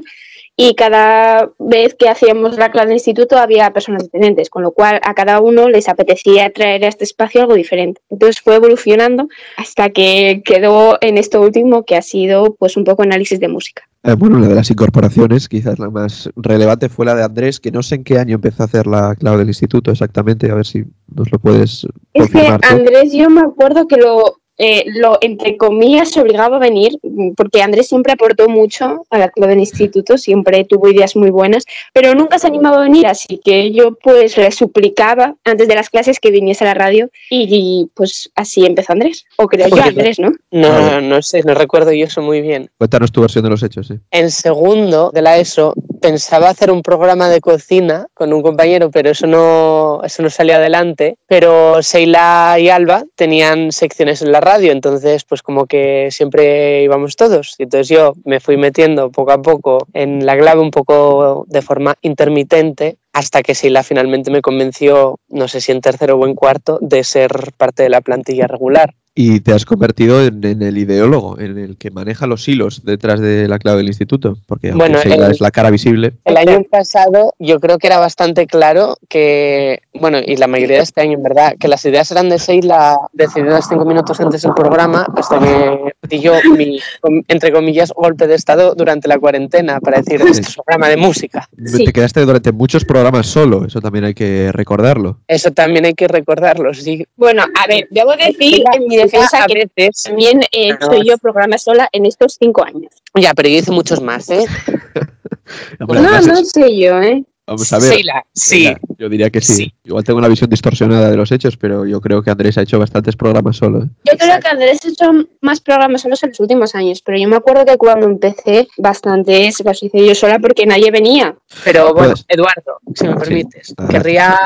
[0.62, 5.00] Y cada vez que hacíamos la clase del instituto había personas diferentes, con lo cual
[5.06, 8.02] a cada uno les apetecía traer a este espacio algo diferente.
[8.10, 13.04] Entonces fue evolucionando hasta que quedó en esto último, que ha sido pues un poco
[13.04, 13.84] análisis de música.
[14.04, 17.72] Eh, bueno, la de las incorporaciones, quizás la más relevante fue la de Andrés, que
[17.72, 20.66] no sé en qué año empezó a hacer la clave del instituto exactamente, a ver
[20.66, 22.60] si nos lo puedes Es que confirmar.
[22.70, 27.32] Andrés, yo me acuerdo que lo eh, lo entre comillas se obligaba a venir, mm,
[27.36, 31.64] porque Andrés siempre aportó mucho a la clave del instituto, siempre tuvo ideas muy buenas,
[31.94, 35.90] pero nunca se animaba a venir, así que yo pues le suplicaba antes de las
[35.90, 39.82] clases que viniese a la radio y, y, pues así empezó Andrés, o creo yo
[39.82, 40.32] Andrés, ¿no?
[40.52, 42.70] No, no sé, no recuerdo yo eso muy bien.
[42.78, 43.96] Cuéntanos tu versión de los hechos, sí.
[44.12, 49.12] En segundo de la ESO pensaba hacer un programa de cocina con un compañero, pero
[49.12, 51.18] eso no, eso no salió adelante.
[51.28, 57.16] Pero Seila y Alba tenían secciones en la radio, entonces pues como que siempre íbamos
[57.16, 57.56] todos.
[57.58, 61.62] Y entonces yo me fui metiendo poco a poco en la clave un poco de
[61.62, 66.36] forma intermitente hasta que Seila finalmente me convenció, no sé si en tercero o en
[66.36, 68.94] cuarto, de ser parte de la plantilla regular.
[69.16, 73.20] Y te has convertido en, en el ideólogo, en el que maneja los hilos detrás
[73.20, 76.14] de la clave del instituto, porque Bueno, el- es la cara visible.
[76.24, 80.84] El año pasado yo creo que era bastante claro que, bueno, y la mayoría de
[80.84, 84.54] este año en verdad, que las ideas eran de Seila decididas cinco minutos antes del
[84.54, 86.80] programa, hasta que di yo mi,
[87.28, 90.98] entre comillas, golpe de estado durante la cuarentena para decir, este es un programa de
[90.98, 91.50] música.
[91.58, 95.18] Te quedaste durante muchos programas solo, eso también hay que recordarlo.
[95.28, 97.06] Eso también hay que recordarlo, sí.
[97.18, 101.18] Bueno, a ver, debo decir en mi defensa a que veces- también he hecho yo
[101.18, 102.92] programas sola en estos cinco años.
[103.16, 104.46] Ya, pero yo hice muchos más, ¿eh?
[105.80, 107.24] Hombre, No, no es- sé yo, ¿eh?
[107.48, 107.86] Vamos a ver.
[107.90, 107.96] Sí.
[108.34, 109.74] Seila, Yo diría que sí.
[109.84, 112.78] Igual tengo una visión distorsionada de los hechos, pero yo creo que Andrés ha hecho
[112.78, 113.86] bastantes programas solo.
[113.86, 113.88] ¿eh?
[114.06, 117.28] Yo creo que Andrés ha hecho más programas solos en los últimos años, pero yo
[117.28, 121.36] me acuerdo que cuando empecé, bastantes los hice yo sola porque nadie venía.
[121.64, 122.26] Pero bueno, Puedes.
[122.28, 123.88] Eduardo, si me permites, Ah.
[123.90, 124.40] querría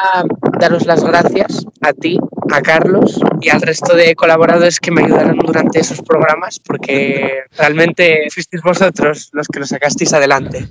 [0.62, 2.18] daros las gracias a ti,
[2.54, 8.28] a Carlos y al resto de colaboradores que me ayudaron durante esos programas, porque realmente
[8.32, 10.68] fuisteis vosotros los que lo sacasteis adelante.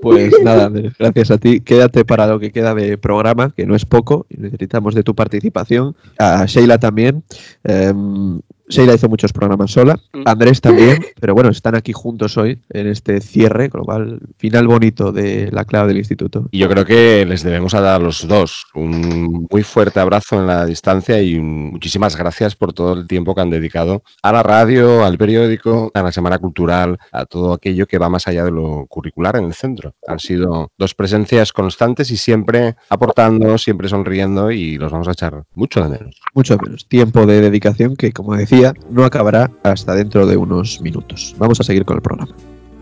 [0.00, 1.60] Pues nada, Andrés, gracias a ti.
[1.60, 5.14] Quédate para lo que queda de programa, que no es poco, y necesitamos de tu
[5.14, 5.94] participación.
[6.18, 7.22] A Sheila también.
[7.64, 8.40] Em,
[8.72, 13.20] Sheila hizo muchos programas sola, Andrés también, pero bueno, están aquí juntos hoy en este
[13.20, 16.48] cierre, con lo cual, final bonito de la clave del instituto.
[16.50, 20.40] Y yo creo que les debemos a dar a los dos un muy fuerte abrazo
[20.40, 24.42] en la distancia y muchísimas gracias por todo el tiempo que han dedicado a la
[24.42, 28.52] radio, al periódico, a la Semana Cultural, a todo aquello que va más allá de
[28.52, 29.94] lo curricular en el centro.
[30.06, 35.44] Han sido dos presencias constantes y siempre aportando, siempre sonriendo y los vamos a echar
[35.54, 36.16] mucho de menos.
[36.32, 41.34] Mucho menos tiempo de dedicación que, como decía, no acabará hasta dentro de unos minutos.
[41.38, 42.32] Vamos a seguir con el programa.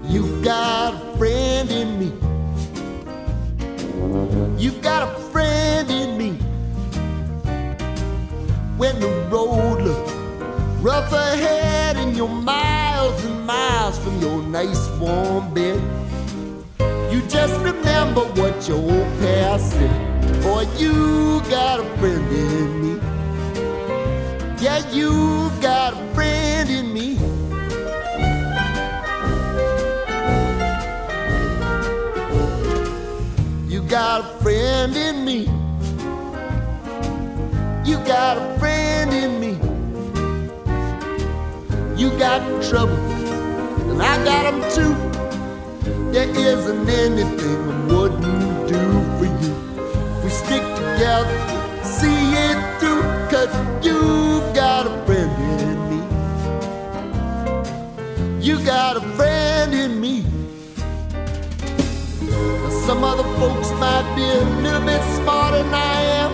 [0.09, 2.13] You got a friend in me.
[4.59, 6.33] You got a friend in me.
[8.77, 10.13] When the road looks
[10.83, 15.81] rough ahead and you're miles and miles from your nice warm bed,
[17.13, 20.43] you just remember what your old past said.
[20.43, 23.20] Boy, you got a friend in me.
[24.61, 27.17] Yeah, you got a friend in me.
[33.67, 35.49] You got a friend in me.
[37.89, 39.53] You got a friend in me.
[41.99, 42.99] You got trouble,
[43.89, 44.95] and I got them too.
[46.13, 48.83] There isn't anything I wouldn't do
[49.17, 49.55] for you.
[50.23, 51.39] We stick together,
[51.83, 53.01] see it through,
[53.33, 53.49] cause
[53.83, 54.40] you
[58.51, 60.25] You got a friend in me.
[62.85, 66.33] Some other folks might be a little bit smarter than I am,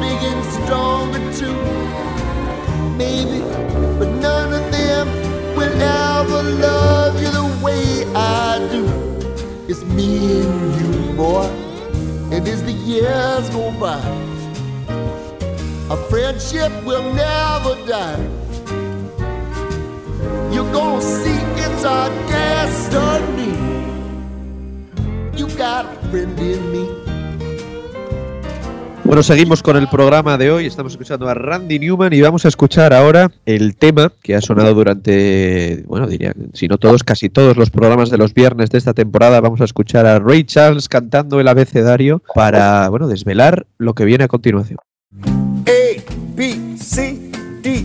[0.00, 1.58] big and stronger too.
[2.96, 3.40] Maybe,
[3.98, 5.06] but none of them
[5.54, 8.84] will ever love you the way I do.
[9.68, 11.44] It's me and you, boy,
[12.32, 14.00] and as the years go by,
[15.90, 18.28] a friendship will never die.
[20.52, 21.29] You're gonna see
[21.80, 23.54] it's our destiny.
[25.34, 26.86] You got a friend in me.
[29.04, 30.66] Bueno, seguimos con el programa de hoy.
[30.66, 34.72] Estamos escuchando a Randy Newman y vamos a escuchar ahora el tema que ha sonado
[34.74, 38.92] durante, bueno, diría, si no todos, casi todos los programas de los viernes de esta
[38.92, 39.40] temporada.
[39.40, 44.24] Vamos a escuchar a Ray Charles cantando el abecedario para, bueno, desvelar lo que viene
[44.24, 44.78] a continuación.
[45.24, 46.02] A,
[46.36, 47.18] B, C,
[47.62, 47.84] D.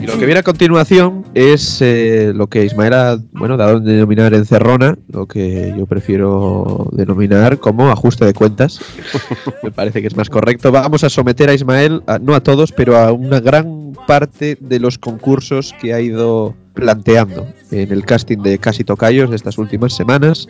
[0.00, 3.84] Y lo que viene a continuación es eh, lo que Ismael ha bueno, dado en
[3.84, 8.80] denominar encerrona, lo que yo prefiero denominar como ajuste de cuentas.
[9.62, 10.72] Me parece que es más correcto.
[10.72, 14.80] Vamos a someter a Ismael, a- no a todos, pero a una gran parte de
[14.80, 19.92] los concursos que ha ido planteando en el casting de Casi Tocayos de estas últimas
[19.94, 20.48] semanas.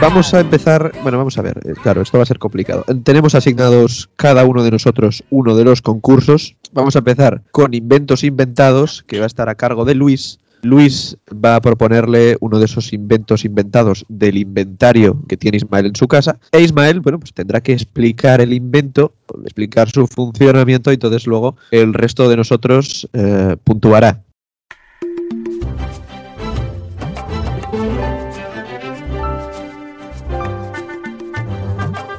[0.00, 2.84] Vamos a empezar, bueno, vamos a ver, eh, claro, esto va a ser complicado.
[3.04, 6.56] Tenemos asignados cada uno de nosotros uno de los concursos.
[6.72, 10.40] Vamos a empezar con inventos inventados, que va a estar a cargo de Luis.
[10.62, 15.96] Luis va a proponerle uno de esos inventos inventados del inventario que tiene Ismael en
[15.96, 16.38] su casa.
[16.50, 21.56] E Ismael, bueno, pues tendrá que explicar el invento, explicar su funcionamiento y entonces luego
[21.70, 24.24] el resto de nosotros eh, puntuará.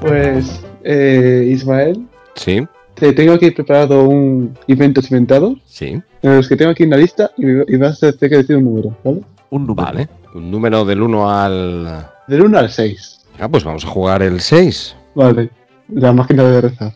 [0.06, 5.58] Pues, eh, Ismael, Sí, te tengo aquí preparado un inventos inventados.
[5.66, 6.02] sí.
[6.22, 8.66] En los que tengo aquí en la lista y vas a tener que decir un
[8.66, 9.22] número, ¿vale?
[9.52, 9.86] Un número.
[9.86, 10.10] Vale.
[10.34, 12.08] Un número del 1 al.
[12.28, 13.20] Del 1 al 6.
[13.40, 14.96] Ah, pues vamos a jugar el 6.
[15.14, 15.50] Vale.
[15.90, 16.94] La máquina de rezar.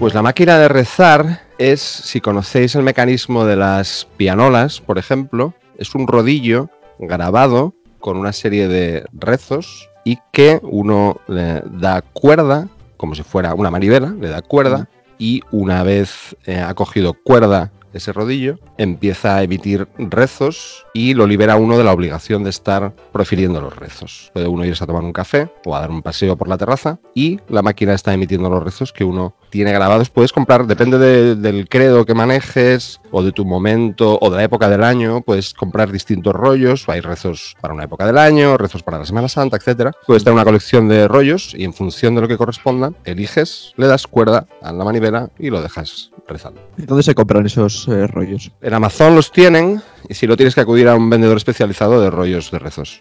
[0.00, 5.54] Pues la máquina de rezar es, si conocéis el mecanismo de las pianolas, por ejemplo,
[5.78, 12.66] es un rodillo grabado con una serie de rezos y que uno le da cuerda,
[12.96, 17.72] como si fuera una manivela, le da cuerda y una vez eh, ha cogido cuerda
[17.92, 22.94] ese rodillo, empieza a emitir rezos y lo libera uno de la obligación de estar
[23.12, 24.30] profiriendo los rezos.
[24.32, 26.98] Puede uno irse a tomar un café o a dar un paseo por la terraza
[27.14, 30.10] y la máquina está emitiendo los rezos que uno tiene grabados.
[30.10, 34.44] Puedes comprar, depende de- del credo que manejes o de tu momento o de la
[34.44, 36.88] época del año, puedes comprar distintos rollos.
[36.88, 39.92] Hay rezos para una época del año, rezos para la Semana Santa, etcétera.
[40.06, 43.86] Puedes tener una colección de rollos y en función de lo que corresponda, eliges, le
[43.86, 46.60] das cuerda a la manivela y lo dejas rezando.
[46.76, 48.52] ¿Dónde se compran esos eh, rollos?
[48.60, 52.10] En Amazon los tienen y si no tienes que acudir a un vendedor especializado de
[52.10, 53.00] rollos de rezos.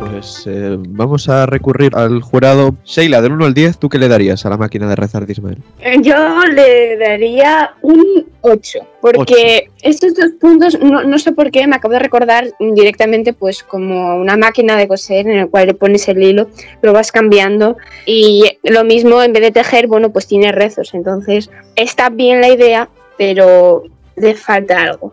[0.00, 2.74] Pues eh, vamos a recurrir al jurado.
[2.84, 5.32] Sheila, del 1 al 10, ¿tú qué le darías a la máquina de rezar de
[5.32, 5.58] Ismael?
[6.02, 6.16] Yo
[6.52, 11.94] le daría un 8, porque estos dos puntos, no, no sé por qué, me acabo
[11.94, 16.22] de recordar directamente pues como una máquina de coser en el cual le pones el
[16.22, 16.48] hilo,
[16.82, 21.50] lo vas cambiando y lo mismo en vez de tejer, bueno, pues tiene rezos, entonces
[21.74, 23.84] está bien la idea, pero
[24.16, 25.12] le falta algo.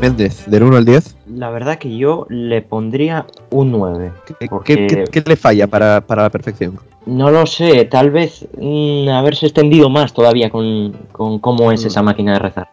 [0.00, 4.12] Méndez, del 1 al 10, La verdad que yo le pondría un 9.
[4.38, 6.78] ¿qué, Porque- qué- qué le falla para, para la perfección?
[7.04, 12.00] No lo sé, tal vez mm, haberse extendido más todavía con, con cómo es esa
[12.00, 12.68] máquina de rezar.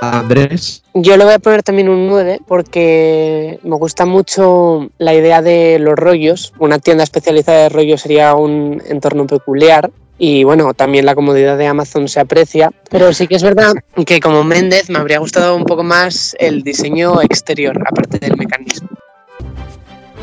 [0.00, 5.42] Andrés, Yo le voy a poner también un 9 porque me gusta mucho la idea
[5.42, 6.52] de los rollos.
[6.60, 9.90] Una tienda especializada de rollos sería un entorno peculiar.
[10.18, 12.70] Y bueno, también la comodidad de Amazon se aprecia.
[12.90, 13.74] Pero sí que es verdad
[14.06, 18.88] que como Méndez me habría gustado un poco más el diseño exterior, aparte del mecanismo.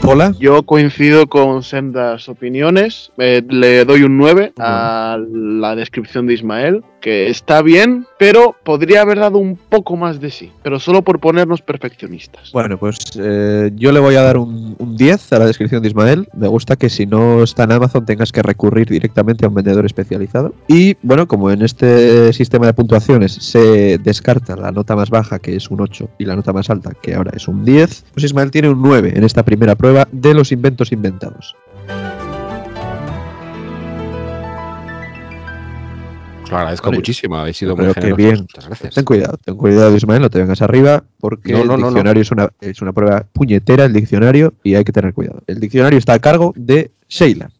[0.04, 0.34] Hola.
[0.40, 3.12] Yo coincido con sendas opiniones.
[3.18, 9.02] eh, le doy un 9 a la descripción de Ismael, que está bien, pero podría
[9.02, 12.52] haber dado un poco más de sí, pero solo por ponernos perfeccionistas.
[12.52, 15.90] Bueno, pues eh, yo le voy a dar un, un 10 a la descripción de
[15.90, 16.28] Ismael.
[16.34, 19.86] Me gusta que si no está en Amazon tengas que recurrir directamente a un vendedor
[19.86, 20.54] especializado.
[20.68, 25.56] Y bueno, como en este sistema de puntuaciones se descarta la nota más baja, que
[25.56, 28.52] es un 8, y la nota más alta, que ahora es un 10, pues Ismael
[28.52, 31.56] tiene un 9 en esta primera prueba de los inventos inventados.
[36.50, 36.98] Os lo agradezco Vale.
[36.98, 38.18] muchísimo, habéis sido muy que generosos.
[38.18, 38.36] bien.
[38.42, 38.96] Muchas gracias.
[38.96, 41.88] Ten cuidado, ten cuidado Ismael, no te vengas arriba, porque No, no, el no.
[41.90, 45.44] diccionario Es, una, es una prueba puñetera, el diccionario, y hay que tener cuidado.
[45.46, 47.52] El diccionario está a cargo de Sheila.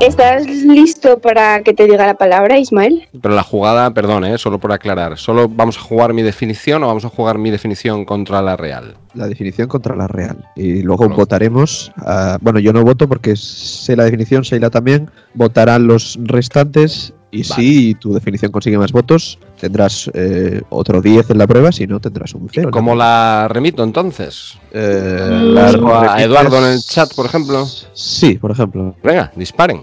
[0.00, 3.02] ¿Estás listo para que te diga la palabra, Ismael?
[3.20, 4.36] Pero la jugada, perdón, ¿eh?
[4.38, 8.04] solo por aclarar, ¿solo vamos a jugar mi definición o vamos a jugar mi definición
[8.04, 8.94] contra la real?
[9.14, 10.44] La definición contra la real.
[10.54, 11.90] Y luego votaremos.
[11.96, 15.10] a- bueno, yo no voto porque sé la definición, Sheila también.
[15.34, 17.14] Votarán los restantes.
[17.30, 21.86] Y si tu definición consigue más votos, tendrás eh, otro 10 en la prueba, si
[21.86, 22.70] no, tendrás un 0.
[22.70, 24.58] ¿Cómo la remito entonces?
[24.72, 27.66] Eh, ¿La a Eduardo en el chat, por ejemplo?
[27.92, 28.94] Sí, por ejemplo.
[29.02, 29.82] Venga, disparen.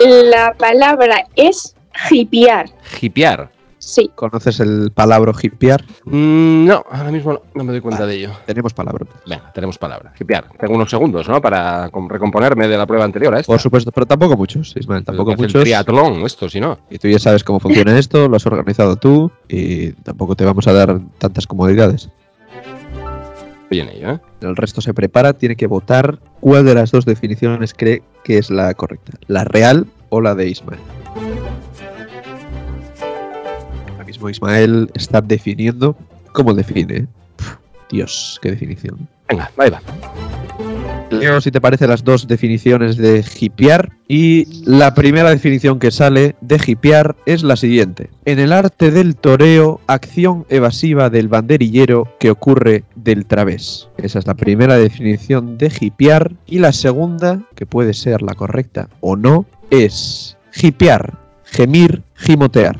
[0.00, 1.74] La palabra es
[2.10, 2.70] hipear.
[3.00, 3.50] Hipear.
[3.88, 4.10] Sí.
[4.14, 5.82] ¿Conoces el palabra hipear?
[6.04, 8.32] Mm, no, ahora mismo no, no me doy cuenta de ello.
[8.44, 9.06] Tenemos palabra.
[9.26, 10.12] Venga, tenemos palabra.
[10.20, 10.44] Hipear.
[10.60, 11.40] Tengo unos segundos, ¿no?
[11.40, 13.50] Para com- recomponerme de la prueba anterior a esta.
[13.50, 15.62] Por supuesto, pero tampoco muchos, Ismael, tampoco el muchos.
[15.62, 16.78] triatlón, esto, si no.
[16.90, 20.66] Y tú ya sabes cómo funciona esto, lo has organizado tú y tampoco te vamos
[20.68, 22.10] a dar tantas comodidades.
[23.62, 24.20] Estoy en ello, ¿eh?
[24.42, 28.50] El resto se prepara, tiene que votar cuál de las dos definiciones cree que es
[28.50, 30.80] la correcta, la real o la de Ismael.
[34.08, 35.94] Mismo Ismael está definiendo
[36.32, 37.06] cómo define.
[37.90, 39.06] Dios, qué definición.
[39.28, 39.82] Venga, ahí va.
[41.10, 43.92] Leo, si te parece, las dos definiciones de hipear.
[44.08, 48.08] Y la primera definición que sale de hipear es la siguiente.
[48.24, 53.90] En el arte del toreo, acción evasiva del banderillero que ocurre del través.
[53.98, 56.32] Esa es la primera definición de hipear.
[56.46, 61.12] Y la segunda, que puede ser la correcta o no, es hipear,
[61.44, 62.78] gemir, gimotear.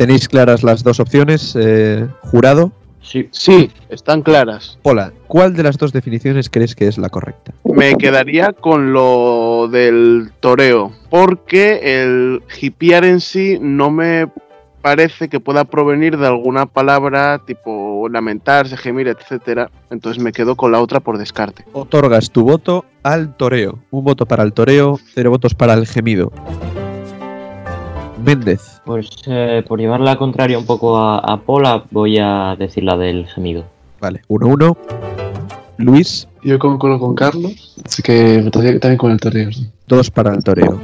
[0.00, 2.72] ¿Tenéis claras las dos opciones, eh, jurado?
[3.02, 3.28] Sí.
[3.32, 4.78] Sí, están claras.
[4.82, 7.52] Hola, ¿cuál de las dos definiciones crees que es la correcta?
[7.64, 14.26] Me quedaría con lo del toreo, porque el hipear en sí no me
[14.80, 19.70] parece que pueda provenir de alguna palabra tipo lamentarse, gemir, etcétera.
[19.90, 21.66] Entonces me quedo con la otra por descarte.
[21.74, 23.78] Otorgas tu voto al toreo.
[23.90, 26.32] Un voto para el toreo, cero votos para el gemido.
[28.24, 28.79] Méndez.
[28.90, 32.96] Pues eh, por llevar la contraria un poco a, a Pola, voy a decir la
[32.96, 33.64] del gemido.
[34.00, 34.76] Vale, 1-1.
[35.76, 36.26] Luis.
[36.42, 39.52] Yo concuerdo con Carlos, así que votaría también con el toreo.
[39.52, 39.70] sí.
[39.86, 40.80] Dos para el toreo.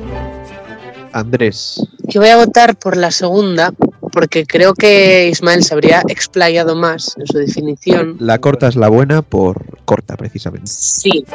[1.13, 1.85] Andrés.
[2.05, 3.73] Yo voy a votar por la segunda,
[4.13, 8.19] porque creo que Ismael se habría explayado más en su definición.
[8.21, 10.69] La corta es la buena por corta, precisamente.
[10.69, 11.27] Sí.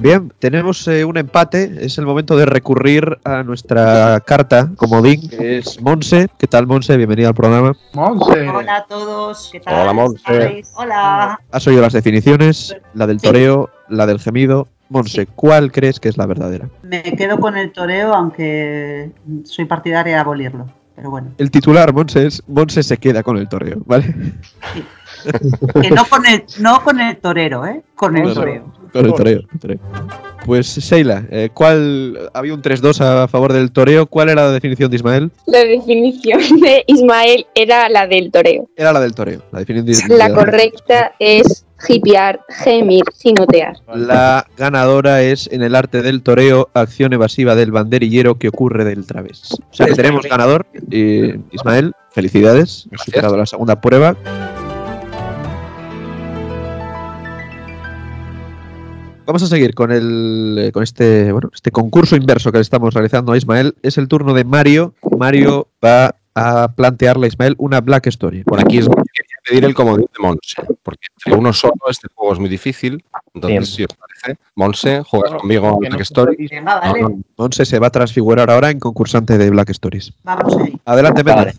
[0.00, 1.72] Bien, tenemos eh, un empate.
[1.80, 6.28] Es el momento de recurrir a nuestra carta comodín, que es Monse.
[6.38, 6.96] ¿Qué tal, Monse?
[6.96, 7.72] Bienvenida al programa.
[7.94, 8.48] Monse.
[8.48, 9.74] Hola a todos, ¿qué tal?
[9.74, 10.62] Hola, Monse.
[10.74, 11.40] Hola.
[11.50, 14.68] Has oído las definiciones, la del toreo, la del gemido.
[14.88, 16.68] Monse, ¿cuál crees que es la verdadera?
[16.82, 19.10] Me quedo con el toreo, aunque
[19.44, 20.66] soy partidaria de abolirlo.
[20.94, 24.14] Pero bueno, El titular, Monse, es Monse se queda con el toreo, ¿vale?
[25.82, 27.82] que no con el, no con el torero, ¿eh?
[27.94, 28.72] Con el No, no, toreo.
[28.92, 29.40] Con el toreo.
[29.52, 29.78] el toreo.
[30.44, 34.06] Pues, Sheila, eh, ¿cuál había un 3-2 a favor del toreo?
[34.06, 35.30] ¿Cuál era la definición de Ismael?
[35.46, 38.68] La definición de Ismael era la del toreo.
[38.76, 39.42] Era la del toreo.
[39.50, 43.76] La definición de- La correcta es hipear, gemir, gimotear.
[43.92, 49.04] La ganadora es en el arte del toreo, acción evasiva del banderillero que ocurre del
[49.04, 49.50] través.
[49.52, 50.64] O sea que tenemos ganador.
[50.92, 52.88] eh, Ismael, felicidades.
[52.94, 54.16] Has superado la segunda prueba.
[59.26, 62.94] Vamos a seguir con el eh, con este bueno este concurso inverso que le estamos
[62.94, 63.74] realizando a Ismael.
[63.82, 64.94] Es el turno de Mario.
[65.18, 68.44] Mario va a plantearle a Ismael una Black Story.
[68.44, 72.34] Por aquí es quería pedir el comodín de Monse, porque entre uno solo este juego
[72.34, 73.04] es muy difícil.
[73.34, 73.66] Entonces, Bien.
[73.66, 76.48] si os parece, Monse, juegas conmigo a Black Story.
[76.62, 77.00] Vale.
[77.02, 80.12] No, no, Monse se va a transfigurar ahora en concursante de Black Stories.
[80.22, 80.78] Vamos ahí.
[80.84, 81.58] Adelante, Méndez.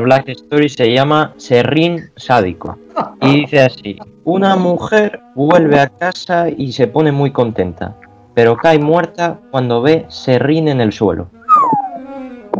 [0.00, 2.78] Black Story se llama Serrín Sádico.
[3.20, 7.96] Y dice así: Una mujer vuelve a casa y se pone muy contenta,
[8.34, 11.30] pero cae muerta cuando ve serrín en el suelo.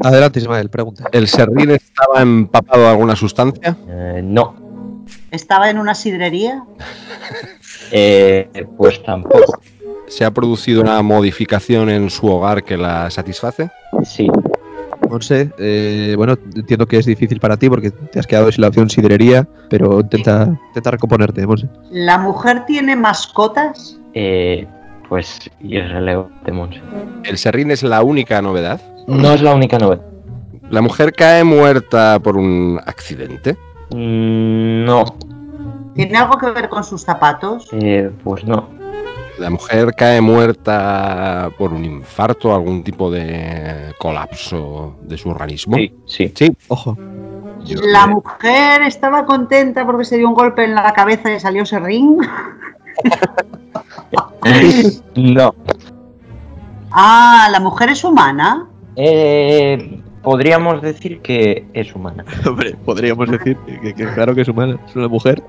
[0.02, 1.04] Adelante, Ismael, pregunta.
[1.12, 3.76] ¿El serrín estaba empapado de alguna sustancia?
[3.88, 4.54] Eh, no,
[5.30, 6.64] ¿Estaba en una sidrería?
[7.92, 9.60] Eh, pues tampoco.
[10.06, 13.68] ¿Se ha producido una modificación en su hogar que la satisface?
[14.04, 14.30] Sí.
[15.10, 18.68] Monse, eh, bueno, entiendo que es difícil para ti porque te has quedado sin la
[18.68, 21.68] opción sidrería, pero intenta, intenta recomponerte, Monse.
[21.90, 23.98] ¿La mujer tiene mascotas?
[24.14, 24.66] Eh,
[25.08, 26.80] pues irrelevante, Monse.
[27.24, 28.80] ¿El serrín es la única novedad?
[29.08, 30.02] No es la única novedad.
[30.70, 33.56] ¿La mujer cae muerta por un accidente?
[33.92, 35.04] Mm, no,
[35.94, 37.68] ¿Tiene algo que ver con sus zapatos?
[37.72, 38.68] eh, pues no.
[39.40, 45.76] ¿La mujer cae muerta por un infarto, algún tipo de colapso de su organismo?
[45.76, 46.32] Sí, sí.
[46.36, 46.56] Sí.
[46.68, 46.96] Ojo.
[47.64, 51.64] Yo- ¿La mujer estaba contenta porque se dio un golpe en la cabeza y salió
[51.64, 52.18] serrín?
[55.16, 55.54] No.
[56.90, 58.66] Ah, ¿la mujer es humana?
[58.96, 62.24] Eh, podríamos decir que es humana.
[62.46, 65.42] Hombre, podríamos decir que, que claro que es humana, es una mujer.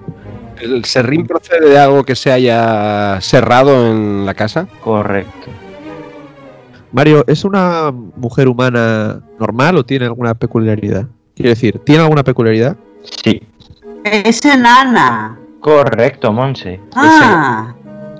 [0.61, 4.67] ¿El serrín procede de algo que se haya cerrado en la casa?
[4.83, 5.49] Correcto.
[6.91, 11.07] Mario, ¿es una mujer humana normal o tiene alguna peculiaridad?
[11.35, 12.75] Quiero decir, ¿tiene alguna peculiaridad?
[13.23, 13.41] Sí.
[14.03, 15.37] Es enana.
[15.61, 16.79] Correcto, Monse.
[16.95, 17.73] Ah,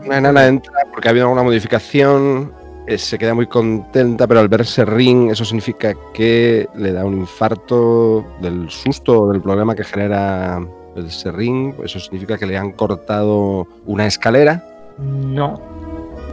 [0.05, 2.51] Una enana entra porque ha habido alguna modificación,
[2.87, 7.19] eh, se queda muy contenta, pero al ver serrín eso significa que le da un
[7.19, 10.59] infarto del susto, del problema que genera
[10.95, 11.75] el serrín.
[11.83, 14.63] Eso significa que le han cortado una escalera.
[14.97, 15.59] No.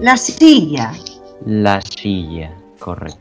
[0.01, 0.93] la silla.
[1.47, 2.53] La silla.
[2.79, 3.19] Correcto.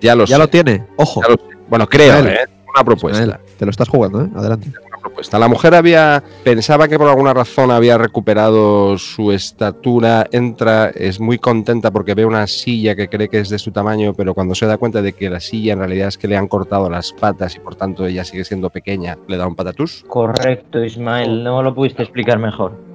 [0.00, 0.86] Ya lo Ya sé, lo tiene.
[0.96, 1.22] Ojo.
[1.22, 1.56] ya lo sé.
[1.68, 2.36] Bueno, creo, Ismael.
[2.36, 2.48] ¿eh?
[2.74, 3.20] Una propuesta.
[3.20, 4.28] Ismael, te lo estás jugando, ¿eh?
[4.34, 4.72] Adelante.
[5.20, 5.38] Respuesta.
[5.38, 11.36] La mujer había pensaba que por alguna razón había recuperado su estatura, entra, es muy
[11.36, 14.64] contenta porque ve una silla que cree que es de su tamaño, pero cuando se
[14.64, 17.54] da cuenta de que la silla en realidad es que le han cortado las patas
[17.54, 20.06] y por tanto ella sigue siendo pequeña, le da un patatús.
[20.08, 22.89] Correcto, Ismael, no lo pudiste explicar mejor.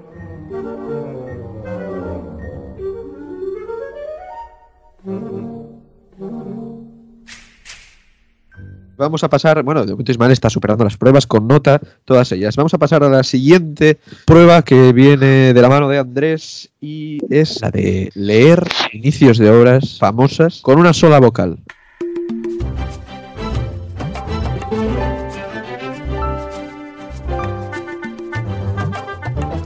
[8.98, 12.56] Vamos a pasar, bueno, de momento Ismael está superando las pruebas con nota, todas ellas.
[12.56, 17.18] Vamos a pasar a la siguiente prueba que viene de la mano de Andrés y
[17.30, 21.60] es la de leer inicios de obras famosas con una sola vocal.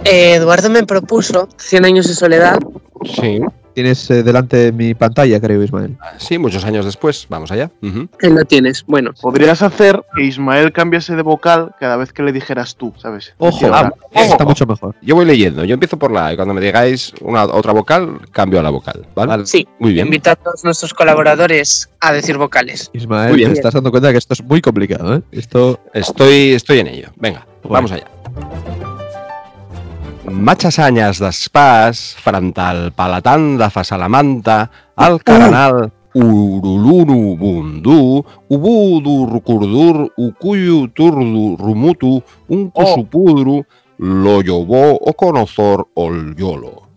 [0.05, 2.57] Eduardo me propuso 100 años de soledad.
[3.05, 3.39] Sí.
[3.79, 5.95] Tienes eh, delante mi pantalla, creo, Ismael.
[6.17, 7.71] Sí, muchos años después, vamos allá.
[7.81, 8.83] Ahí lo tienes.
[8.85, 13.33] Bueno, Podrías hacer que Ismael cambiase de vocal cada vez que le dijeras tú, ¿sabes?
[13.37, 14.25] Ojo, ah, "Ojo".
[14.25, 14.95] está mucho mejor.
[15.01, 18.19] Yo voy leyendo, yo empiezo por la A y cuando me digáis una otra vocal,
[18.33, 19.45] cambio a la vocal, ¿vale?
[19.45, 19.65] sí.
[19.79, 20.07] Muy bien.
[20.07, 22.89] Invita a todos nuestros colaboradores a decir vocales.
[22.91, 23.51] Ismael, Muy bien.
[23.53, 25.21] te estás dando cuenta que esto es muy complicado, ¿eh?
[25.31, 27.07] Esto Estoy, estoy en ello.
[27.15, 28.07] Venga, vamos allá.
[30.29, 40.87] Machas añas d'espàs, frontal palatán de fa salamanta, al caranal, urulunu bundú, ubudu curdur, ucuyu
[40.93, 42.21] turdu rumutu,
[43.97, 46.89] lo llobó o conozor ol yolo.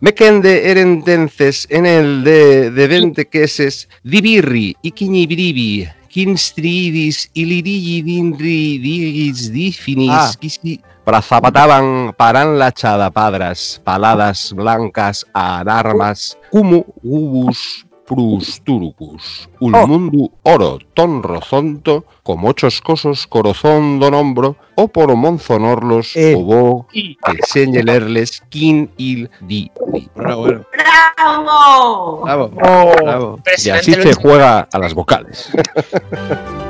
[0.00, 8.78] Me quende eren tences en el de, de vente queses, dibirri, iquiñibribi, quinstridis, ilirigi dinri,
[8.82, 10.32] digis, difinis, Ah.
[10.40, 10.80] quisi,
[11.22, 21.22] zapataban paran la chada padras, paladas blancas a armas, cumu ubus prusturucus, ulmundu oro ton
[21.22, 28.90] rozonto, como ochos cosos corazón don hombro, o por monzonorlos, o bo, que señalerles quin
[28.98, 29.70] il di.
[29.92, 30.08] di.
[30.16, 30.64] Bueno.
[30.74, 32.22] ¡Bravo!
[32.24, 32.92] Bravo, Oh.
[33.00, 33.38] bravo.
[33.64, 35.50] Y así se juega a las vocales.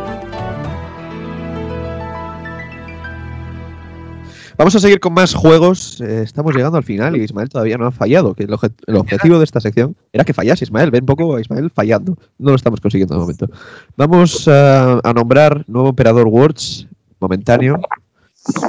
[4.60, 6.02] Vamos a seguir con más juegos.
[6.02, 8.34] Eh, estamos llegando al final y Ismael todavía no ha fallado.
[8.34, 10.90] Que el, obje- el objetivo de esta sección era que fallase Ismael.
[10.90, 12.18] Ven poco a Ismael fallando.
[12.38, 13.48] No lo estamos consiguiendo de momento.
[13.96, 16.86] Vamos a, a nombrar nuevo operador Words
[17.20, 17.80] momentáneo.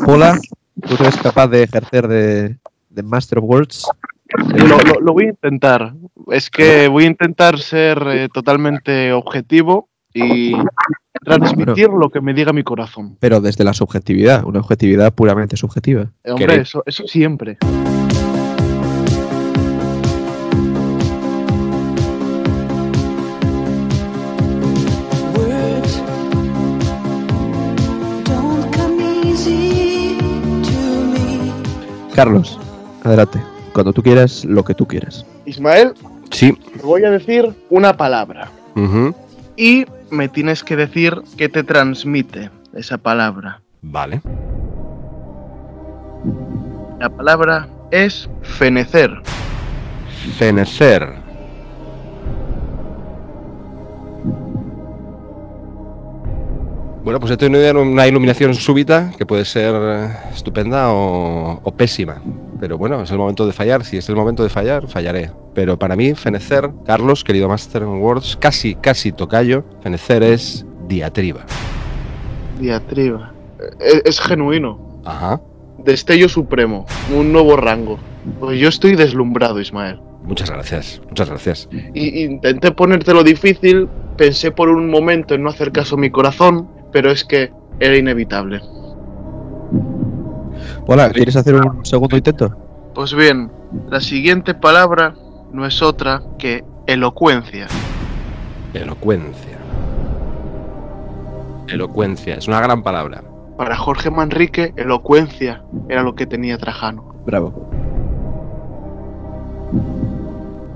[0.07, 0.39] Hola,
[0.81, 2.55] ¿tú eres capaz de ejercer de,
[2.89, 3.85] de Master of Words?
[4.55, 5.93] Lo, lo- lo voy a intentar.
[6.31, 10.53] Es que voy a intentar ser eh, totalmente objetivo y
[11.23, 13.17] transmitir lo que me diga mi corazón.
[13.19, 16.11] Pero desde la subjetividad, una objetividad puramente subjetiva.
[16.23, 17.57] Eh, Hombre, eso, eso siempre.
[32.15, 32.59] Carlos,
[33.03, 33.41] adelante.
[33.73, 35.25] Cuando tú quieras, lo que tú quieras.
[35.45, 35.93] Ismael,
[36.31, 36.53] Sí.
[36.53, 39.13] te voy a decir una palabra Ujú.
[39.57, 43.61] y me tienes que decir qué te transmite esa palabra.
[43.81, 44.21] Vale.
[46.99, 49.11] La palabra es fenecer.
[50.37, 51.21] Fenecer.
[57.03, 62.21] Bueno, pues he tenido una iluminación súbita que puede ser eh, estupenda o, o pésima.
[62.61, 63.83] Pero bueno, es el momento de fallar.
[63.83, 65.31] Si es el momento de fallar, fallaré.
[65.55, 71.43] Pero para mí, fenecer, Carlos, querido Master en Words, casi, casi tocayo, fenecer es diatriba.
[72.59, 73.33] Diatriba.
[74.05, 75.01] Es, genuino.
[75.05, 75.41] Ajá.
[75.79, 76.85] Destello supremo.
[77.11, 77.97] Un nuevo rango.
[78.39, 79.99] Pues yo estoy deslumbrado, Ismael.
[80.23, 81.67] Muchas gracias, muchas gracias.
[81.71, 86.69] Y intenté ponértelo difícil, pensé por un momento en no hacer caso a mi corazón,
[86.91, 88.61] pero es que era inevitable.
[90.87, 92.55] Hola, ¿quieres hacer un segundo intento?
[92.95, 93.51] Pues bien,
[93.89, 95.13] la siguiente palabra
[95.51, 97.67] no es otra que elocuencia.
[98.73, 99.57] Elocuencia.
[101.67, 103.23] Elocuencia, es una gran palabra.
[103.57, 107.15] Para Jorge Manrique, elocuencia era lo que tenía Trajano.
[107.25, 107.69] Bravo.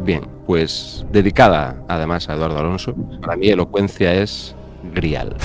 [0.04, 4.56] Bien, pues dedicada además a Eduardo Alonso, para mí elocuencia es
[4.94, 5.36] grial.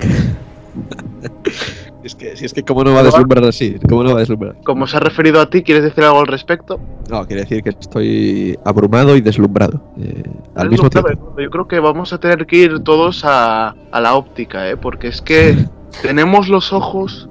[2.04, 4.18] Es que, si es que cómo no va a deslumbrar así, cómo no va a
[4.20, 4.56] deslumbrar.
[4.62, 6.78] Como se ha referido a ti, ¿quieres decir algo al respecto?
[7.08, 10.22] No, quiere decir que estoy abrumado y deslumbrado eh,
[10.54, 11.34] al mismo tiempo.
[11.38, 14.76] Yo creo que vamos a tener que ir todos a, a la óptica, ¿eh?
[14.76, 15.56] porque es que
[16.02, 17.26] tenemos los ojos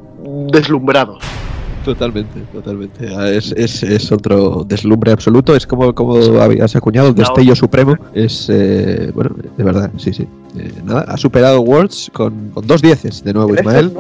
[0.52, 1.24] deslumbrados.
[1.84, 3.08] Totalmente, totalmente.
[3.16, 5.56] Ah, Es, es, es otro deslumbre absoluto.
[5.56, 7.98] Es como, como habías acuñado el destello supremo.
[8.14, 10.28] Es, eh, bueno, de verdad, sí, sí.
[10.58, 13.92] Eh, nada, ha superado Words con, con dos dieces de nuevo, Ismael.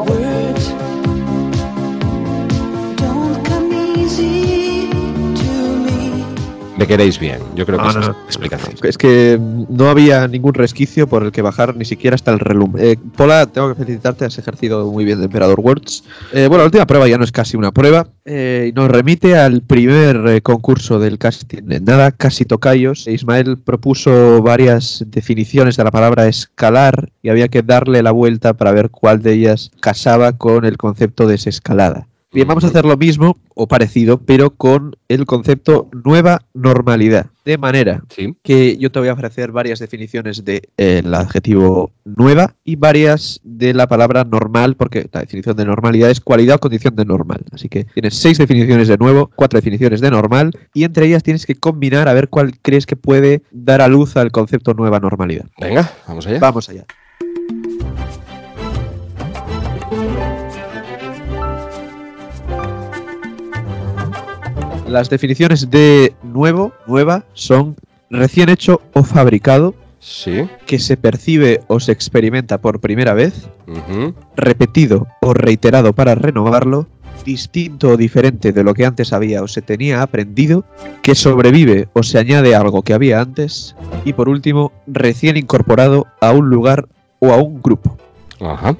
[6.83, 7.39] Me queréis bien.
[7.55, 8.17] Yo creo que No, esa no, es no.
[8.19, 8.75] la explicación.
[8.83, 12.73] Es que no había ningún resquicio por el que bajar ni siquiera hasta el relum.
[12.77, 16.03] Eh, Pola, tengo que felicitarte, has ejercido muy bien de Emperador Words.
[16.33, 18.07] Eh, bueno, la última prueba ya no es casi una prueba.
[18.25, 21.63] eh, y nos remite al primer eh, concurso del casting.
[21.63, 23.07] de Nada, casi tocayos.
[23.07, 28.71] Ismael propuso varias definiciones de la palabra escalar y había que darle la vuelta para
[28.73, 32.07] ver cuál de ellas casaba con el concepto de desescalada.
[32.33, 37.27] Bien, vamos a hacer lo mismo o parecido, pero con el concepto nueva normalidad.
[37.45, 38.03] De manera
[38.41, 43.85] que yo te voy a ofrecer varias definiciones del adjetivo nueva y varias de la
[43.85, 47.41] palabra normal, porque la definición de normalidad es cualidad o condición de normal.
[47.51, 51.45] Así que tienes seis definiciones de nuevo, cuatro definiciones de normal, y entre ellas tienes
[51.45, 55.45] que combinar a ver cuál crees que puede dar a luz al concepto nueva normalidad.
[55.59, 56.39] Venga, vamos allá.
[56.39, 56.85] Vamos allá.
[64.93, 67.75] Las definiciones de nuevo, nueva, son
[68.11, 70.47] recién hecho o fabricado, Sí.
[70.67, 73.49] que se percibe o se experimenta por primera vez,
[74.37, 76.85] repetido o reiterado para renovarlo,
[77.25, 80.63] distinto o diferente de lo que antes había o se tenía aprendido,
[81.01, 83.75] que sobrevive o se añade algo que había antes,
[84.05, 86.87] y por último, recién incorporado a un lugar
[87.17, 87.97] o a un grupo.
[88.39, 88.77] Ajá.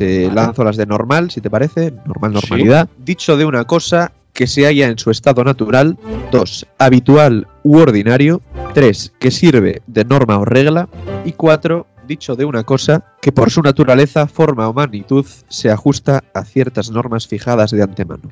[0.00, 2.88] Te lanzo las de normal, si te parece, normal, normalidad.
[2.96, 5.98] Dicho de una cosa que se halla en su estado natural.
[6.32, 6.66] 2.
[6.78, 8.40] Habitual u ordinario.
[8.72, 9.12] 3.
[9.18, 10.88] Que sirve de norma o regla.
[11.26, 11.86] Y 4.
[12.06, 16.90] Dicho de una cosa que por su naturaleza, forma o magnitud se ajusta a ciertas
[16.90, 18.30] normas fijadas de antemano.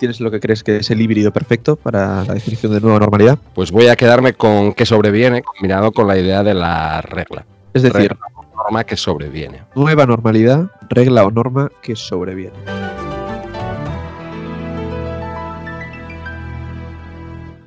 [0.00, 3.38] ¿Tienes lo que crees que es el híbrido perfecto para la definición de nueva normalidad?
[3.54, 7.46] Pues voy a quedarme con que sobreviene, combinado con la idea de la regla.
[7.72, 9.62] Es decir, Regla norma que sobreviene.
[9.74, 12.56] nueva normalidad, regla o norma que sobreviene.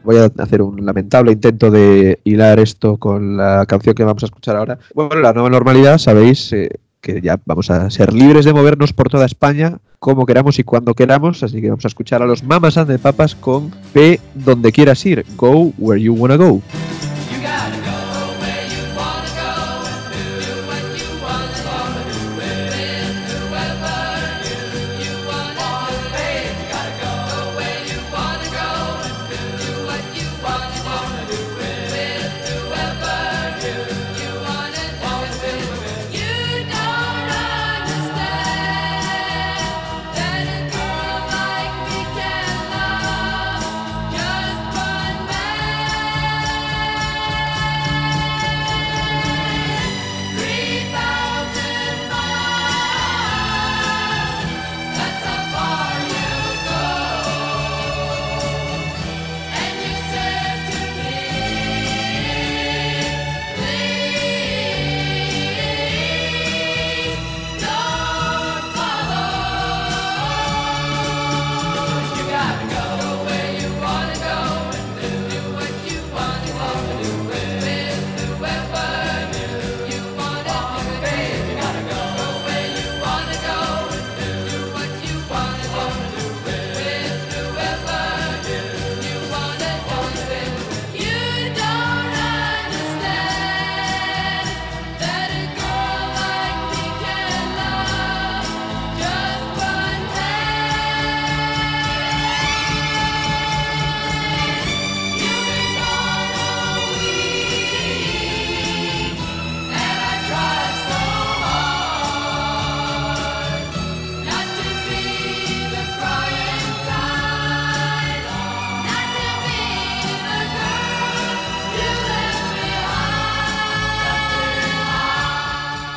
[0.04, 4.26] Voy a hacer un lamentable intento de hilar esto con la canción que vamos a
[4.26, 4.80] escuchar ahora.
[4.96, 9.10] Bueno, la nueva normalidad, sabéis eh, que ya vamos a ser libres de movernos por
[9.10, 12.78] toda España como queramos y cuando queramos, así que vamos a escuchar a los Mamas
[12.78, 16.62] and Papas con P donde quieras ir, Go where you wanna go.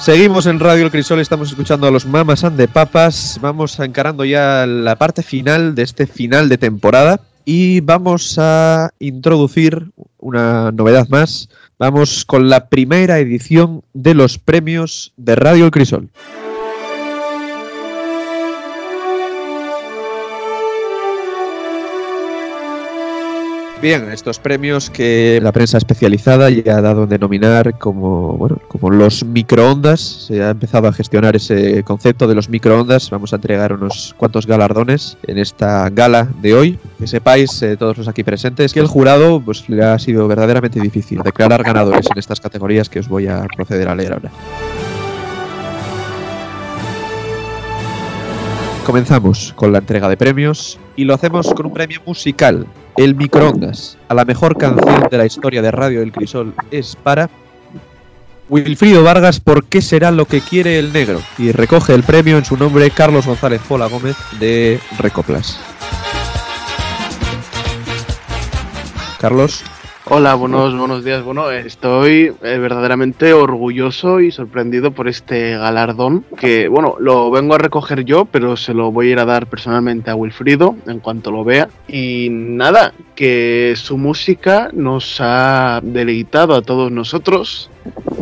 [0.02, 3.38] Seguimos en Radio El Crisol, estamos escuchando a los Mamas and Papas.
[3.40, 9.92] Vamos encarando ya la parte final de este final de temporada y vamos a introducir
[10.18, 11.48] una novedad más.
[11.78, 16.10] Vamos con la primera edición de los premios de Radio El Crisol.
[23.82, 28.90] Bien, estos premios que la prensa especializada ya ha dado en denominar como, bueno, como
[28.90, 30.00] los microondas.
[30.00, 33.10] Se ha empezado a gestionar ese concepto de los microondas.
[33.10, 36.78] Vamos a entregar unos cuantos galardones en esta gala de hoy.
[36.96, 40.78] Que sepáis, eh, todos los aquí presentes, que el jurado pues, le ha sido verdaderamente
[40.78, 44.30] difícil declarar ganadores en estas categorías que os voy a proceder a leer ahora.
[48.82, 52.66] comenzamos con la entrega de premios y lo hacemos con un premio musical,
[52.96, 57.30] el microondas, a la mejor canción de la historia de Radio del Crisol es para
[58.48, 61.22] Wilfrido Vargas, ¿por qué será lo que quiere el negro?
[61.38, 65.58] Y recoge el premio en su nombre Carlos González Pola Gómez de Recoplas.
[69.18, 69.64] Carlos.
[70.06, 71.22] Hola, buenos, buenos días.
[71.22, 77.58] Bueno, estoy eh, verdaderamente orgulloso y sorprendido por este galardón que, bueno, lo vengo a
[77.58, 81.30] recoger yo, pero se lo voy a ir a dar personalmente a Wilfrido en cuanto
[81.30, 81.68] lo vea.
[81.86, 87.70] Y nada, que su música nos ha deleitado a todos nosotros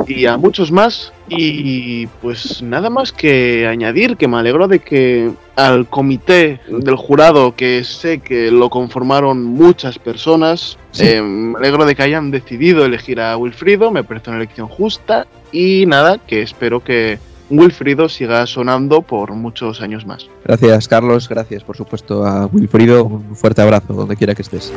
[0.07, 1.15] y a muchos más.
[1.31, 7.55] Y pues nada más que añadir que me alegro de que al comité del jurado,
[7.55, 13.21] que sé que lo conformaron muchas personas, eh, me alegro de que hayan decidido elegir
[13.21, 17.19] a Wilfrido, me parece una elección justa y nada, que espero que
[17.51, 20.29] Wilfrido siga sonando por muchos años más.
[20.45, 21.29] Gracias, Carlos.
[21.29, 23.05] Gracias, por supuesto, a Wilfrido.
[23.05, 24.73] Un fuerte abrazo, donde quiera que estés.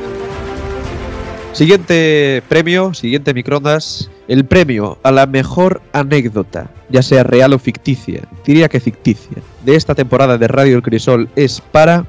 [1.54, 8.24] Siguiente premio, siguiente microondas, el premio a la mejor anécdota, ya sea real o ficticia,
[8.44, 12.06] diría que ficticia, de esta temporada de Radio El Crisol es para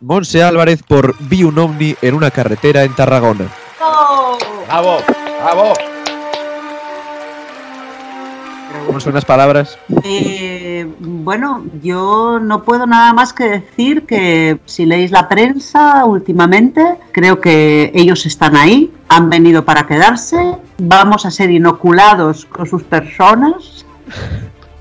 [0.00, 3.46] Monse Álvarez por Vi un ovni en una carretera en Tarragona.
[4.66, 4.98] ¡Bravo!
[5.40, 5.87] ¡Bravo!
[8.86, 9.78] ¿Cómo son las palabras?
[10.02, 16.82] Eh, bueno, yo no puedo nada más que decir que si leéis la prensa últimamente,
[17.12, 22.82] creo que ellos están ahí, han venido para quedarse, vamos a ser inoculados con sus
[22.82, 23.84] personas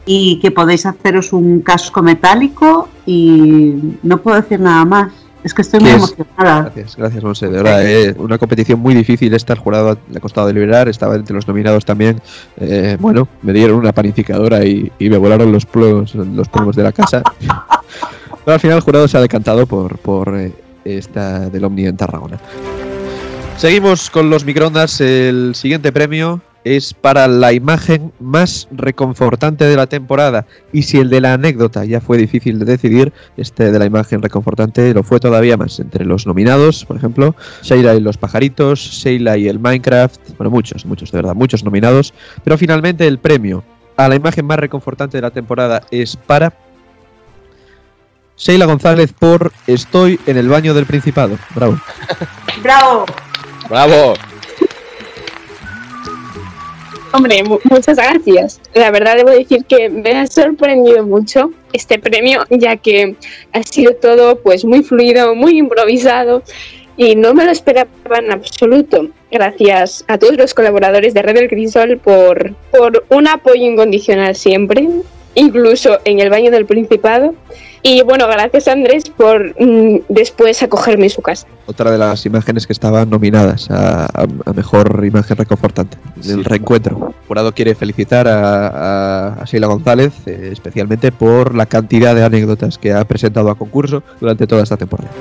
[0.06, 5.12] y que podéis haceros un casco metálico y no puedo decir nada más.
[5.44, 6.14] Es que estoy muy ¿Qué es?
[6.18, 6.62] emocionada.
[6.62, 7.48] Gracias, gracias, Monse.
[7.48, 9.34] De verdad, eh, una competición muy difícil.
[9.34, 10.90] Esta el jurado le ha costado deliberar.
[10.90, 12.22] Estaba entre los nominados también.
[12.58, 16.84] Eh, bueno, me dieron una panificadora y, y me volaron los polvos, los polvos de
[16.84, 17.24] la casa.
[18.46, 20.52] Pero al final el jurado se ha decantado por, por eh,
[20.86, 22.40] esta del Omni en Tarragona.
[23.58, 25.02] Seguimos con los microondas.
[25.02, 26.42] El siguiente premio
[26.76, 30.46] es para la imagen más reconfortante de la temporada.
[30.74, 34.22] Y si el de la anécdota ya fue difícil de decidir, este de la imagen
[34.22, 35.80] reconfortante lo fue todavía más.
[35.80, 40.86] Entre los nominados, por ejemplo, Sheila y los pajaritos, Sheila y el Minecraft, bueno, muchos,
[40.86, 42.14] muchos, de verdad, muchos nominados.
[42.44, 43.64] Pero finalmente el premio
[43.96, 46.54] a la imagen más reconfortante de la temporada es para
[48.38, 51.38] Sheila González por Estoy en el baño del Principado.
[51.56, 51.80] Bravo.
[52.64, 53.06] ¡Bravo!
[53.68, 54.14] ¡Bravo!
[57.18, 58.62] Hombre, mu- muchas gracias.
[58.76, 63.16] La verdad debo decir que me ha sorprendido mucho este premio, ya que
[63.54, 66.44] ha sido todo pues muy fluido, muy improvisado
[66.96, 67.90] y no me lo esperaba
[68.20, 69.08] en absoluto.
[69.32, 74.88] Gracias a todos los colaboradores de Red del Crisol por, por un apoyo incondicional siempre,
[75.38, 77.34] incluso en el baño del Principado.
[77.84, 81.48] Y bueno, gracias Andrés por mm, después acogerme en su casa.
[81.68, 87.14] Otra de las imágenes que estaban nominadas a, a- a mejor imagen reconfortante del reencuentro.
[87.22, 92.24] El jurado quiere felicitar a, a- a Sheila González, eh, especialmente por la cantidad de
[92.26, 95.12] anécdotas que ha presentado a concurso durante toda esta temporada.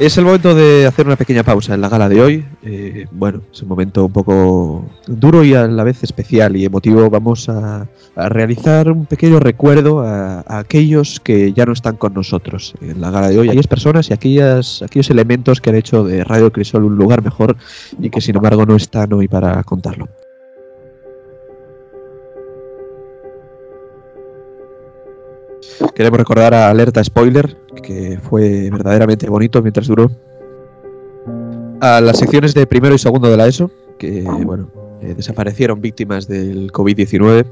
[0.00, 2.44] Es el momento de hacer una pequeña pausa en la gala de hoy.
[2.62, 7.10] Eh, bueno, es un momento un poco duro y a la vez especial y emotivo.
[7.10, 7.86] Vamos a,
[8.16, 13.10] realizar un pequeño recuerdo a, a aquellos que ya no están con nosotros en la
[13.10, 13.48] gala de hoy.
[13.48, 17.58] Aquellas personas y aquellas, aquellos elementos que han hecho de Radio Crisol un lugar mejor
[18.00, 20.08] y que sin embargo no están hoy para contarlo.
[25.94, 30.10] Queremos recordar a Alerta Spoiler, que fue verdaderamente bonito mientras duró.
[31.80, 34.70] A las secciones de primero y segundo de la ESO, que bueno,
[35.00, 37.46] eh, desaparecieron víctimas del COVID-19.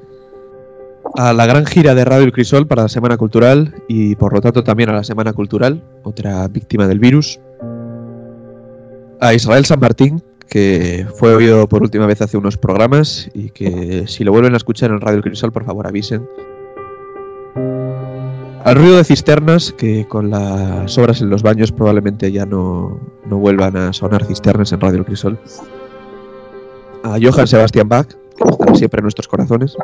[1.15, 4.41] A la gran gira de Radio El Crisol para la Semana Cultural y por lo
[4.43, 7.41] tanto también a la Semana Cultural, otra víctima del virus.
[9.21, 14.05] A Israel San Martín, que fue oído por última vez hace unos programas y que
[14.07, 16.27] si lo vuelven a escuchar en Radio El Crisol, por favor avisen.
[18.65, 23.39] Al ruido de cisternas, que con las obras en los baños probablemente ya no, no
[23.39, 25.39] vuelvan a sonar cisternas en Radio El Crisol.
[27.05, 29.77] A Johann Sebastian Bach, que estará siempre en nuestros corazones.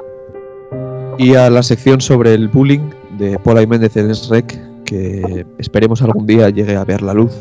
[1.18, 6.02] Y a la sección sobre el bullying de Paula y Méndez en SREC, que esperemos
[6.02, 7.32] algún día llegue a ver la luz.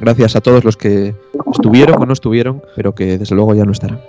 [0.00, 1.14] Gracias a todos los que
[1.52, 4.00] estuvieron o no estuvieron, pero que desde luego ya no estarán.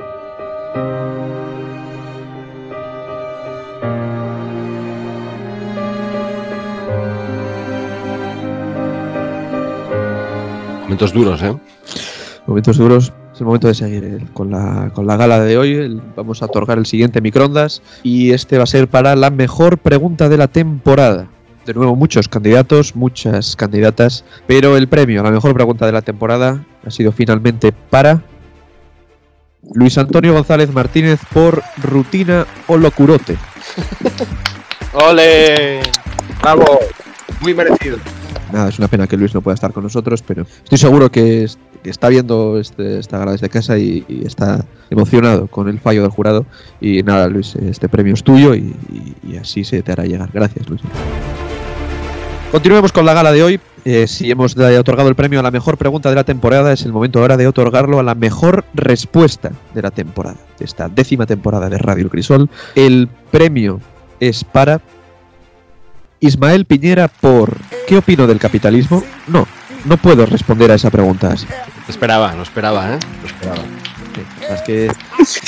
[10.90, 11.56] Momentos duros, ¿eh?
[12.48, 13.14] Momentos duros.
[13.32, 15.74] Es el momento de seguir eh, con, la, con la gala de hoy.
[15.76, 19.78] El- vamos a otorgar el siguiente microondas y este va a ser para la mejor
[19.78, 21.28] pregunta de la temporada.
[21.68, 26.02] De nuevo, muchos candidatos, muchas candidatas, pero el premio a la mejor pregunta de la
[26.02, 28.24] temporada ha sido finalmente para
[29.76, 33.38] Luis Antonio González Martínez por rutina o locurote.
[34.94, 35.82] ¡Ole!
[36.42, 36.66] ¡Bravo!
[37.42, 37.98] Muy merecido.
[38.52, 41.44] Nada, es una pena que Luis no pueda estar con nosotros, pero estoy seguro que,
[41.44, 46.02] es- que está viendo este, esta gala desde casa y, está emocionado con el fallo
[46.02, 46.46] del jurado.
[46.82, 48.74] Y nada, Luis, este premio es tuyo y,
[49.40, 50.30] así se te hará llegar.
[50.34, 50.82] Gracias, Luis.
[52.52, 53.60] Continuemos con la gala de hoy.
[53.86, 56.92] Eh, si hemos otorgado el premio a la mejor pregunta de la temporada, es el
[56.92, 61.70] momento ahora de otorgarlo a la mejor respuesta de la temporada, de esta décima temporada
[61.70, 62.50] de Radio El Crisol.
[62.76, 63.80] El premio
[64.20, 64.82] es para
[66.20, 67.58] Ismael Piñera por
[67.90, 69.04] ¿Qué opino del capitalismo?
[69.26, 69.48] No,
[69.86, 71.48] no puedo responder a esa pregunta así.
[71.48, 73.00] Lo esperaba, lo esperaba, ¿eh?
[73.22, 73.64] Lo esperaba.
[74.48, 74.96] Es que el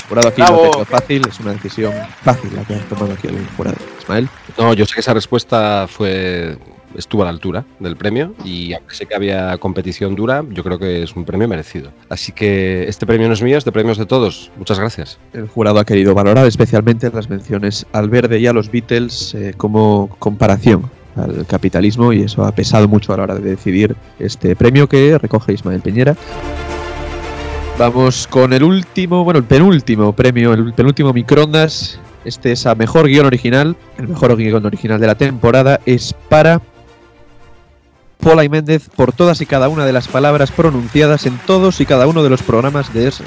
[0.09, 1.93] jurado aquí lo ha hecho fácil, es una decisión
[2.23, 3.77] fácil la que ha tomado aquí el jurado.
[3.99, 4.27] Ismael.
[4.57, 6.57] No, yo sé que esa respuesta fue
[6.95, 10.79] estuvo a la altura del premio y aunque sé que había competición dura, yo creo
[10.79, 11.91] que es un premio merecido.
[12.09, 14.51] Así que este premio no es mío, este premio es de todos.
[14.57, 15.19] Muchas gracias.
[15.33, 19.53] El jurado ha querido valorar especialmente las menciones al verde y a los Beatles eh,
[19.57, 24.55] como comparación al capitalismo y eso ha pesado mucho a la hora de decidir este
[24.55, 26.15] premio que recoge Ismael Peñera.
[27.77, 31.99] Vamos con el último, bueno, el penúltimo premio, el penúltimo microondas.
[32.25, 33.75] Este es a mejor guion original.
[33.97, 36.61] El mejor guion original de la temporada es para
[38.21, 41.85] Paula y Méndez por todas y cada una de las palabras pronunciadas en todos y
[41.85, 43.23] cada uno de los programas de ese.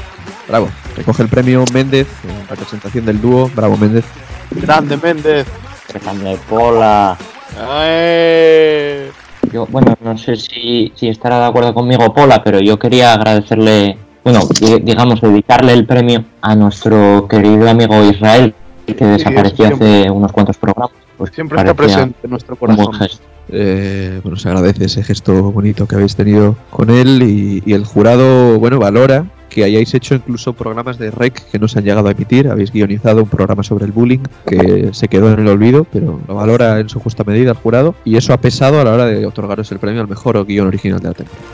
[0.49, 0.68] Bravo.
[0.97, 3.51] Recoge el premio Méndez en representación del dúo.
[3.55, 4.05] Bravo, Méndez.
[4.53, 5.47] Grande Méndez.
[5.92, 7.16] Grande Pola.
[7.59, 9.11] ¡Ay!
[9.53, 13.97] Yo, bueno, no sé si, si estará de acuerdo conmigo Pola, pero yo quería agradecerle,
[14.24, 18.55] bueno, di- digamos, dedicarle el premio a nuestro querido amigo Israel,
[18.86, 20.01] que desapareció siempre.
[20.01, 20.97] hace unos cuantos programas.
[21.16, 23.18] Pues Siempre está presente en nuestro un buen corazón.
[23.57, 27.84] Eh, bueno, se agradece ese gesto bonito que habéis tenido con él y, y el
[27.84, 32.09] jurado, bueno, valora que hayáis hecho incluso programas de REC que no se han llegado
[32.09, 32.48] a emitir.
[32.48, 36.34] Habéis guionizado un programa sobre el bullying que se quedó en el olvido, pero lo
[36.34, 39.24] valora en su justa medida el jurado y eso ha pesado a la hora de
[39.24, 41.46] otorgaros el premio al mejor guion original de la temporada.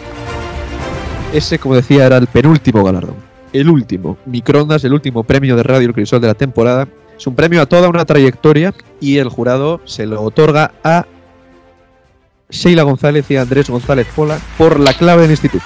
[1.34, 3.16] Ese, como decía, era el penúltimo galardón.
[3.52, 6.88] El último, microondas, el último premio de Radio El Crisol de la temporada.
[7.18, 11.04] Es un premio a toda una trayectoria y el jurado se lo otorga a
[12.50, 15.64] Sheila González y Andrés González Pola por la clave del instituto.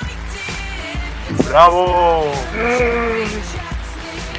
[1.49, 2.25] ¡Bravo!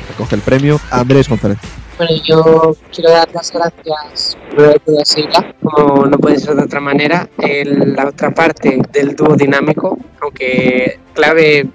[0.10, 1.58] Recoge el premio Andrés González.
[1.98, 6.82] Bueno, yo quiero dar las gracias primero a Sheila, como no puede ser de otra
[6.82, 11.70] manera, en la otra parte del dúo dinámico, aunque clave,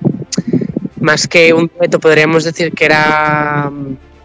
[1.01, 3.73] más que un dueto, podríamos decir que era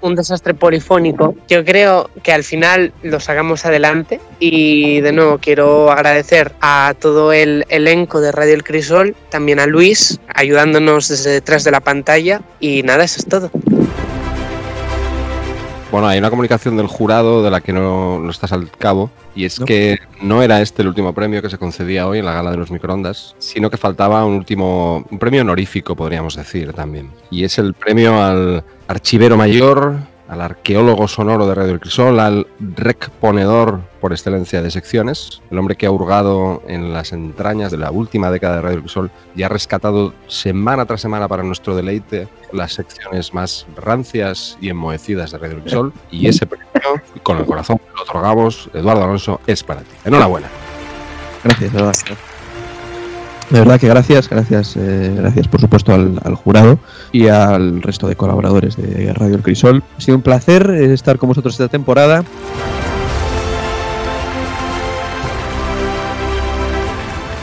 [0.05, 1.35] un desastre polifónico.
[1.47, 7.33] Yo creo que al final lo sacamos adelante y de nuevo quiero agradecer a todo
[7.33, 12.41] el elenco de Radio El Crisol, también a Luis, ayudándonos desde detrás de la pantalla
[12.59, 13.51] y nada, eso es todo.
[15.91, 19.45] Bueno, hay una comunicación del jurado de la que no, no estás al cabo, y
[19.45, 22.51] es que no era este el último premio que se concedía hoy en la gala
[22.51, 27.11] de los microondas, sino que faltaba un último, un premio honorífico, podríamos decir también.
[27.29, 29.97] Y es el premio al archivero mayor,
[30.27, 35.57] al arqueólogo sonoro de Radio El Crisol, al rec ponedor por excelencia de secciones, el
[35.57, 39.11] hombre que ha hurgado en las entrañas de la última década de Radio El Crisol
[39.35, 45.31] y ha rescatado semana tras semana para nuestro deleite las secciones más rancias y enmohecidas
[45.31, 45.93] de Radio El Crisol.
[46.11, 46.67] Y ese premio,
[47.23, 49.91] con el corazón lo otorgamos, Eduardo Alonso, es para ti.
[50.05, 50.47] Enhorabuena.
[51.43, 51.93] Gracias, verdad.
[53.49, 56.79] De verdad que gracias, gracias, eh, gracias por supuesto al, al jurado
[57.11, 59.83] y al resto de colaboradores de Radio El Crisol.
[59.97, 62.23] Ha sido un placer eh, estar con vosotros esta temporada.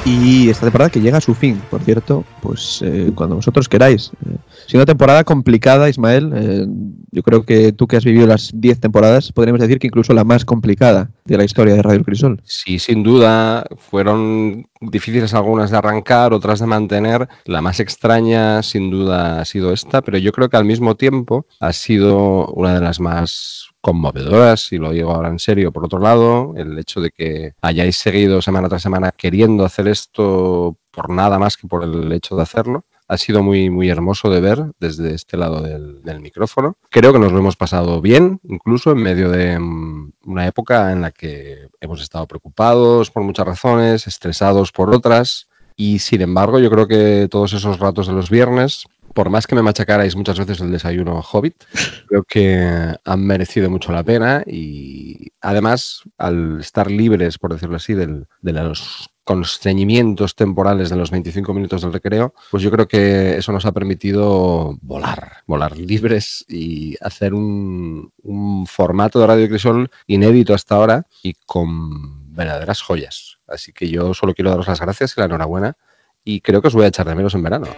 [0.04, 4.10] Y esta temporada que llega a su fin, por cierto, pues eh, cuando vosotros queráis.
[4.26, 4.36] Eh,
[4.66, 6.32] sido una temporada complicada, Ismael.
[6.34, 6.66] eh,
[7.12, 10.24] yo creo que tú que has vivido las 10 temporadas, podríamos decir que incluso la
[10.24, 12.40] más complicada de la historia de Radio Crisol.
[12.44, 17.28] Sí, sin duda, fueron difíciles algunas de arrancar, otras de mantener.
[17.44, 21.46] La más extraña, sin duda, ha sido esta, pero yo creo que al mismo tiempo
[21.60, 25.72] ha sido una de las más conmovedoras, y lo digo ahora en serio.
[25.72, 30.78] Por otro lado, el hecho de que hayáis seguido semana tras semana queriendo hacer esto
[30.90, 34.40] por nada más que por el hecho de hacerlo, ha sido muy, muy hermoso de
[34.40, 36.76] ver desde este lado del, del micrófono.
[36.88, 41.02] Creo que nos lo hemos pasado bien, incluso en medio de mm, una época en
[41.02, 45.48] la que hemos estado preocupados por muchas razones, estresados por otras.
[45.76, 49.54] Y sin embargo, yo creo que todos esos ratos de los viernes por más que
[49.54, 51.64] me machacarais muchas veces el desayuno Hobbit,
[52.08, 57.94] creo que han merecido mucho la pena y además, al estar libres, por decirlo así,
[57.94, 63.36] del- de los constreñimientos temporales de los 25 minutos del recreo, pues yo creo que
[63.36, 69.90] eso nos ha permitido volar, volar libres y hacer un, un formato de Radio Crisol
[70.08, 73.38] inédito hasta ahora y con verdaderas joyas.
[73.46, 75.76] Así que yo solo quiero daros las gracias y la enhorabuena
[76.24, 77.68] y creo que os voy a echar de menos en verano.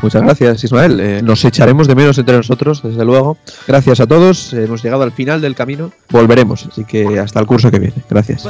[0.00, 1.00] Muchas gracias, Ismael.
[1.00, 3.36] Eh, nos echaremos de menos entre nosotros, desde luego.
[3.66, 4.52] Gracias a todos.
[4.52, 5.92] hemos llegado al final del camino.
[6.10, 8.02] Volveremos, así que hasta el curso que viene.
[8.08, 8.46] Gracias.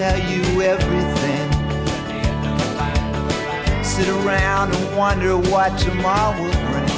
[0.00, 1.48] Tell you everything.
[3.84, 6.94] Sit around and wonder what tomorrow will bring.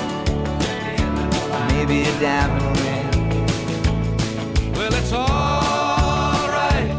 [1.75, 3.09] Maybe a diamond ring.
[4.75, 6.91] Well, it's alright,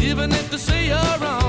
[0.00, 1.45] even if they say you're wrong.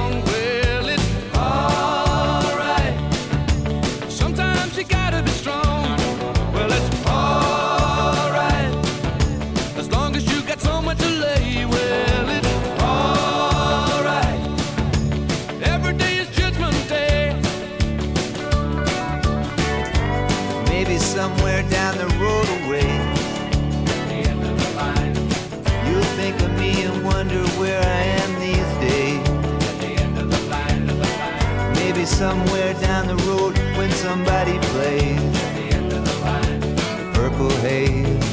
[32.18, 37.52] somewhere down the road when somebody plays at the end of the line the purple
[37.58, 38.27] haze.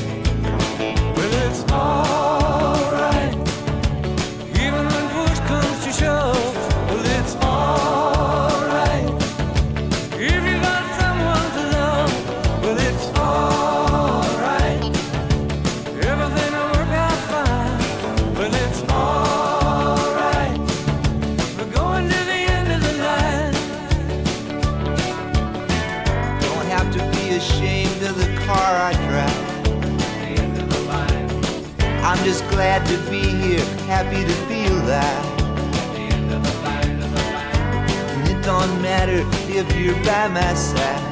[33.86, 35.40] Happy to be alive.
[38.16, 41.03] And it don't matter if you're by my side.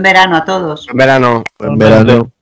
[0.00, 0.86] Buen verano a todos.
[0.94, 1.44] Verano.
[1.58, 2.32] Buen verano.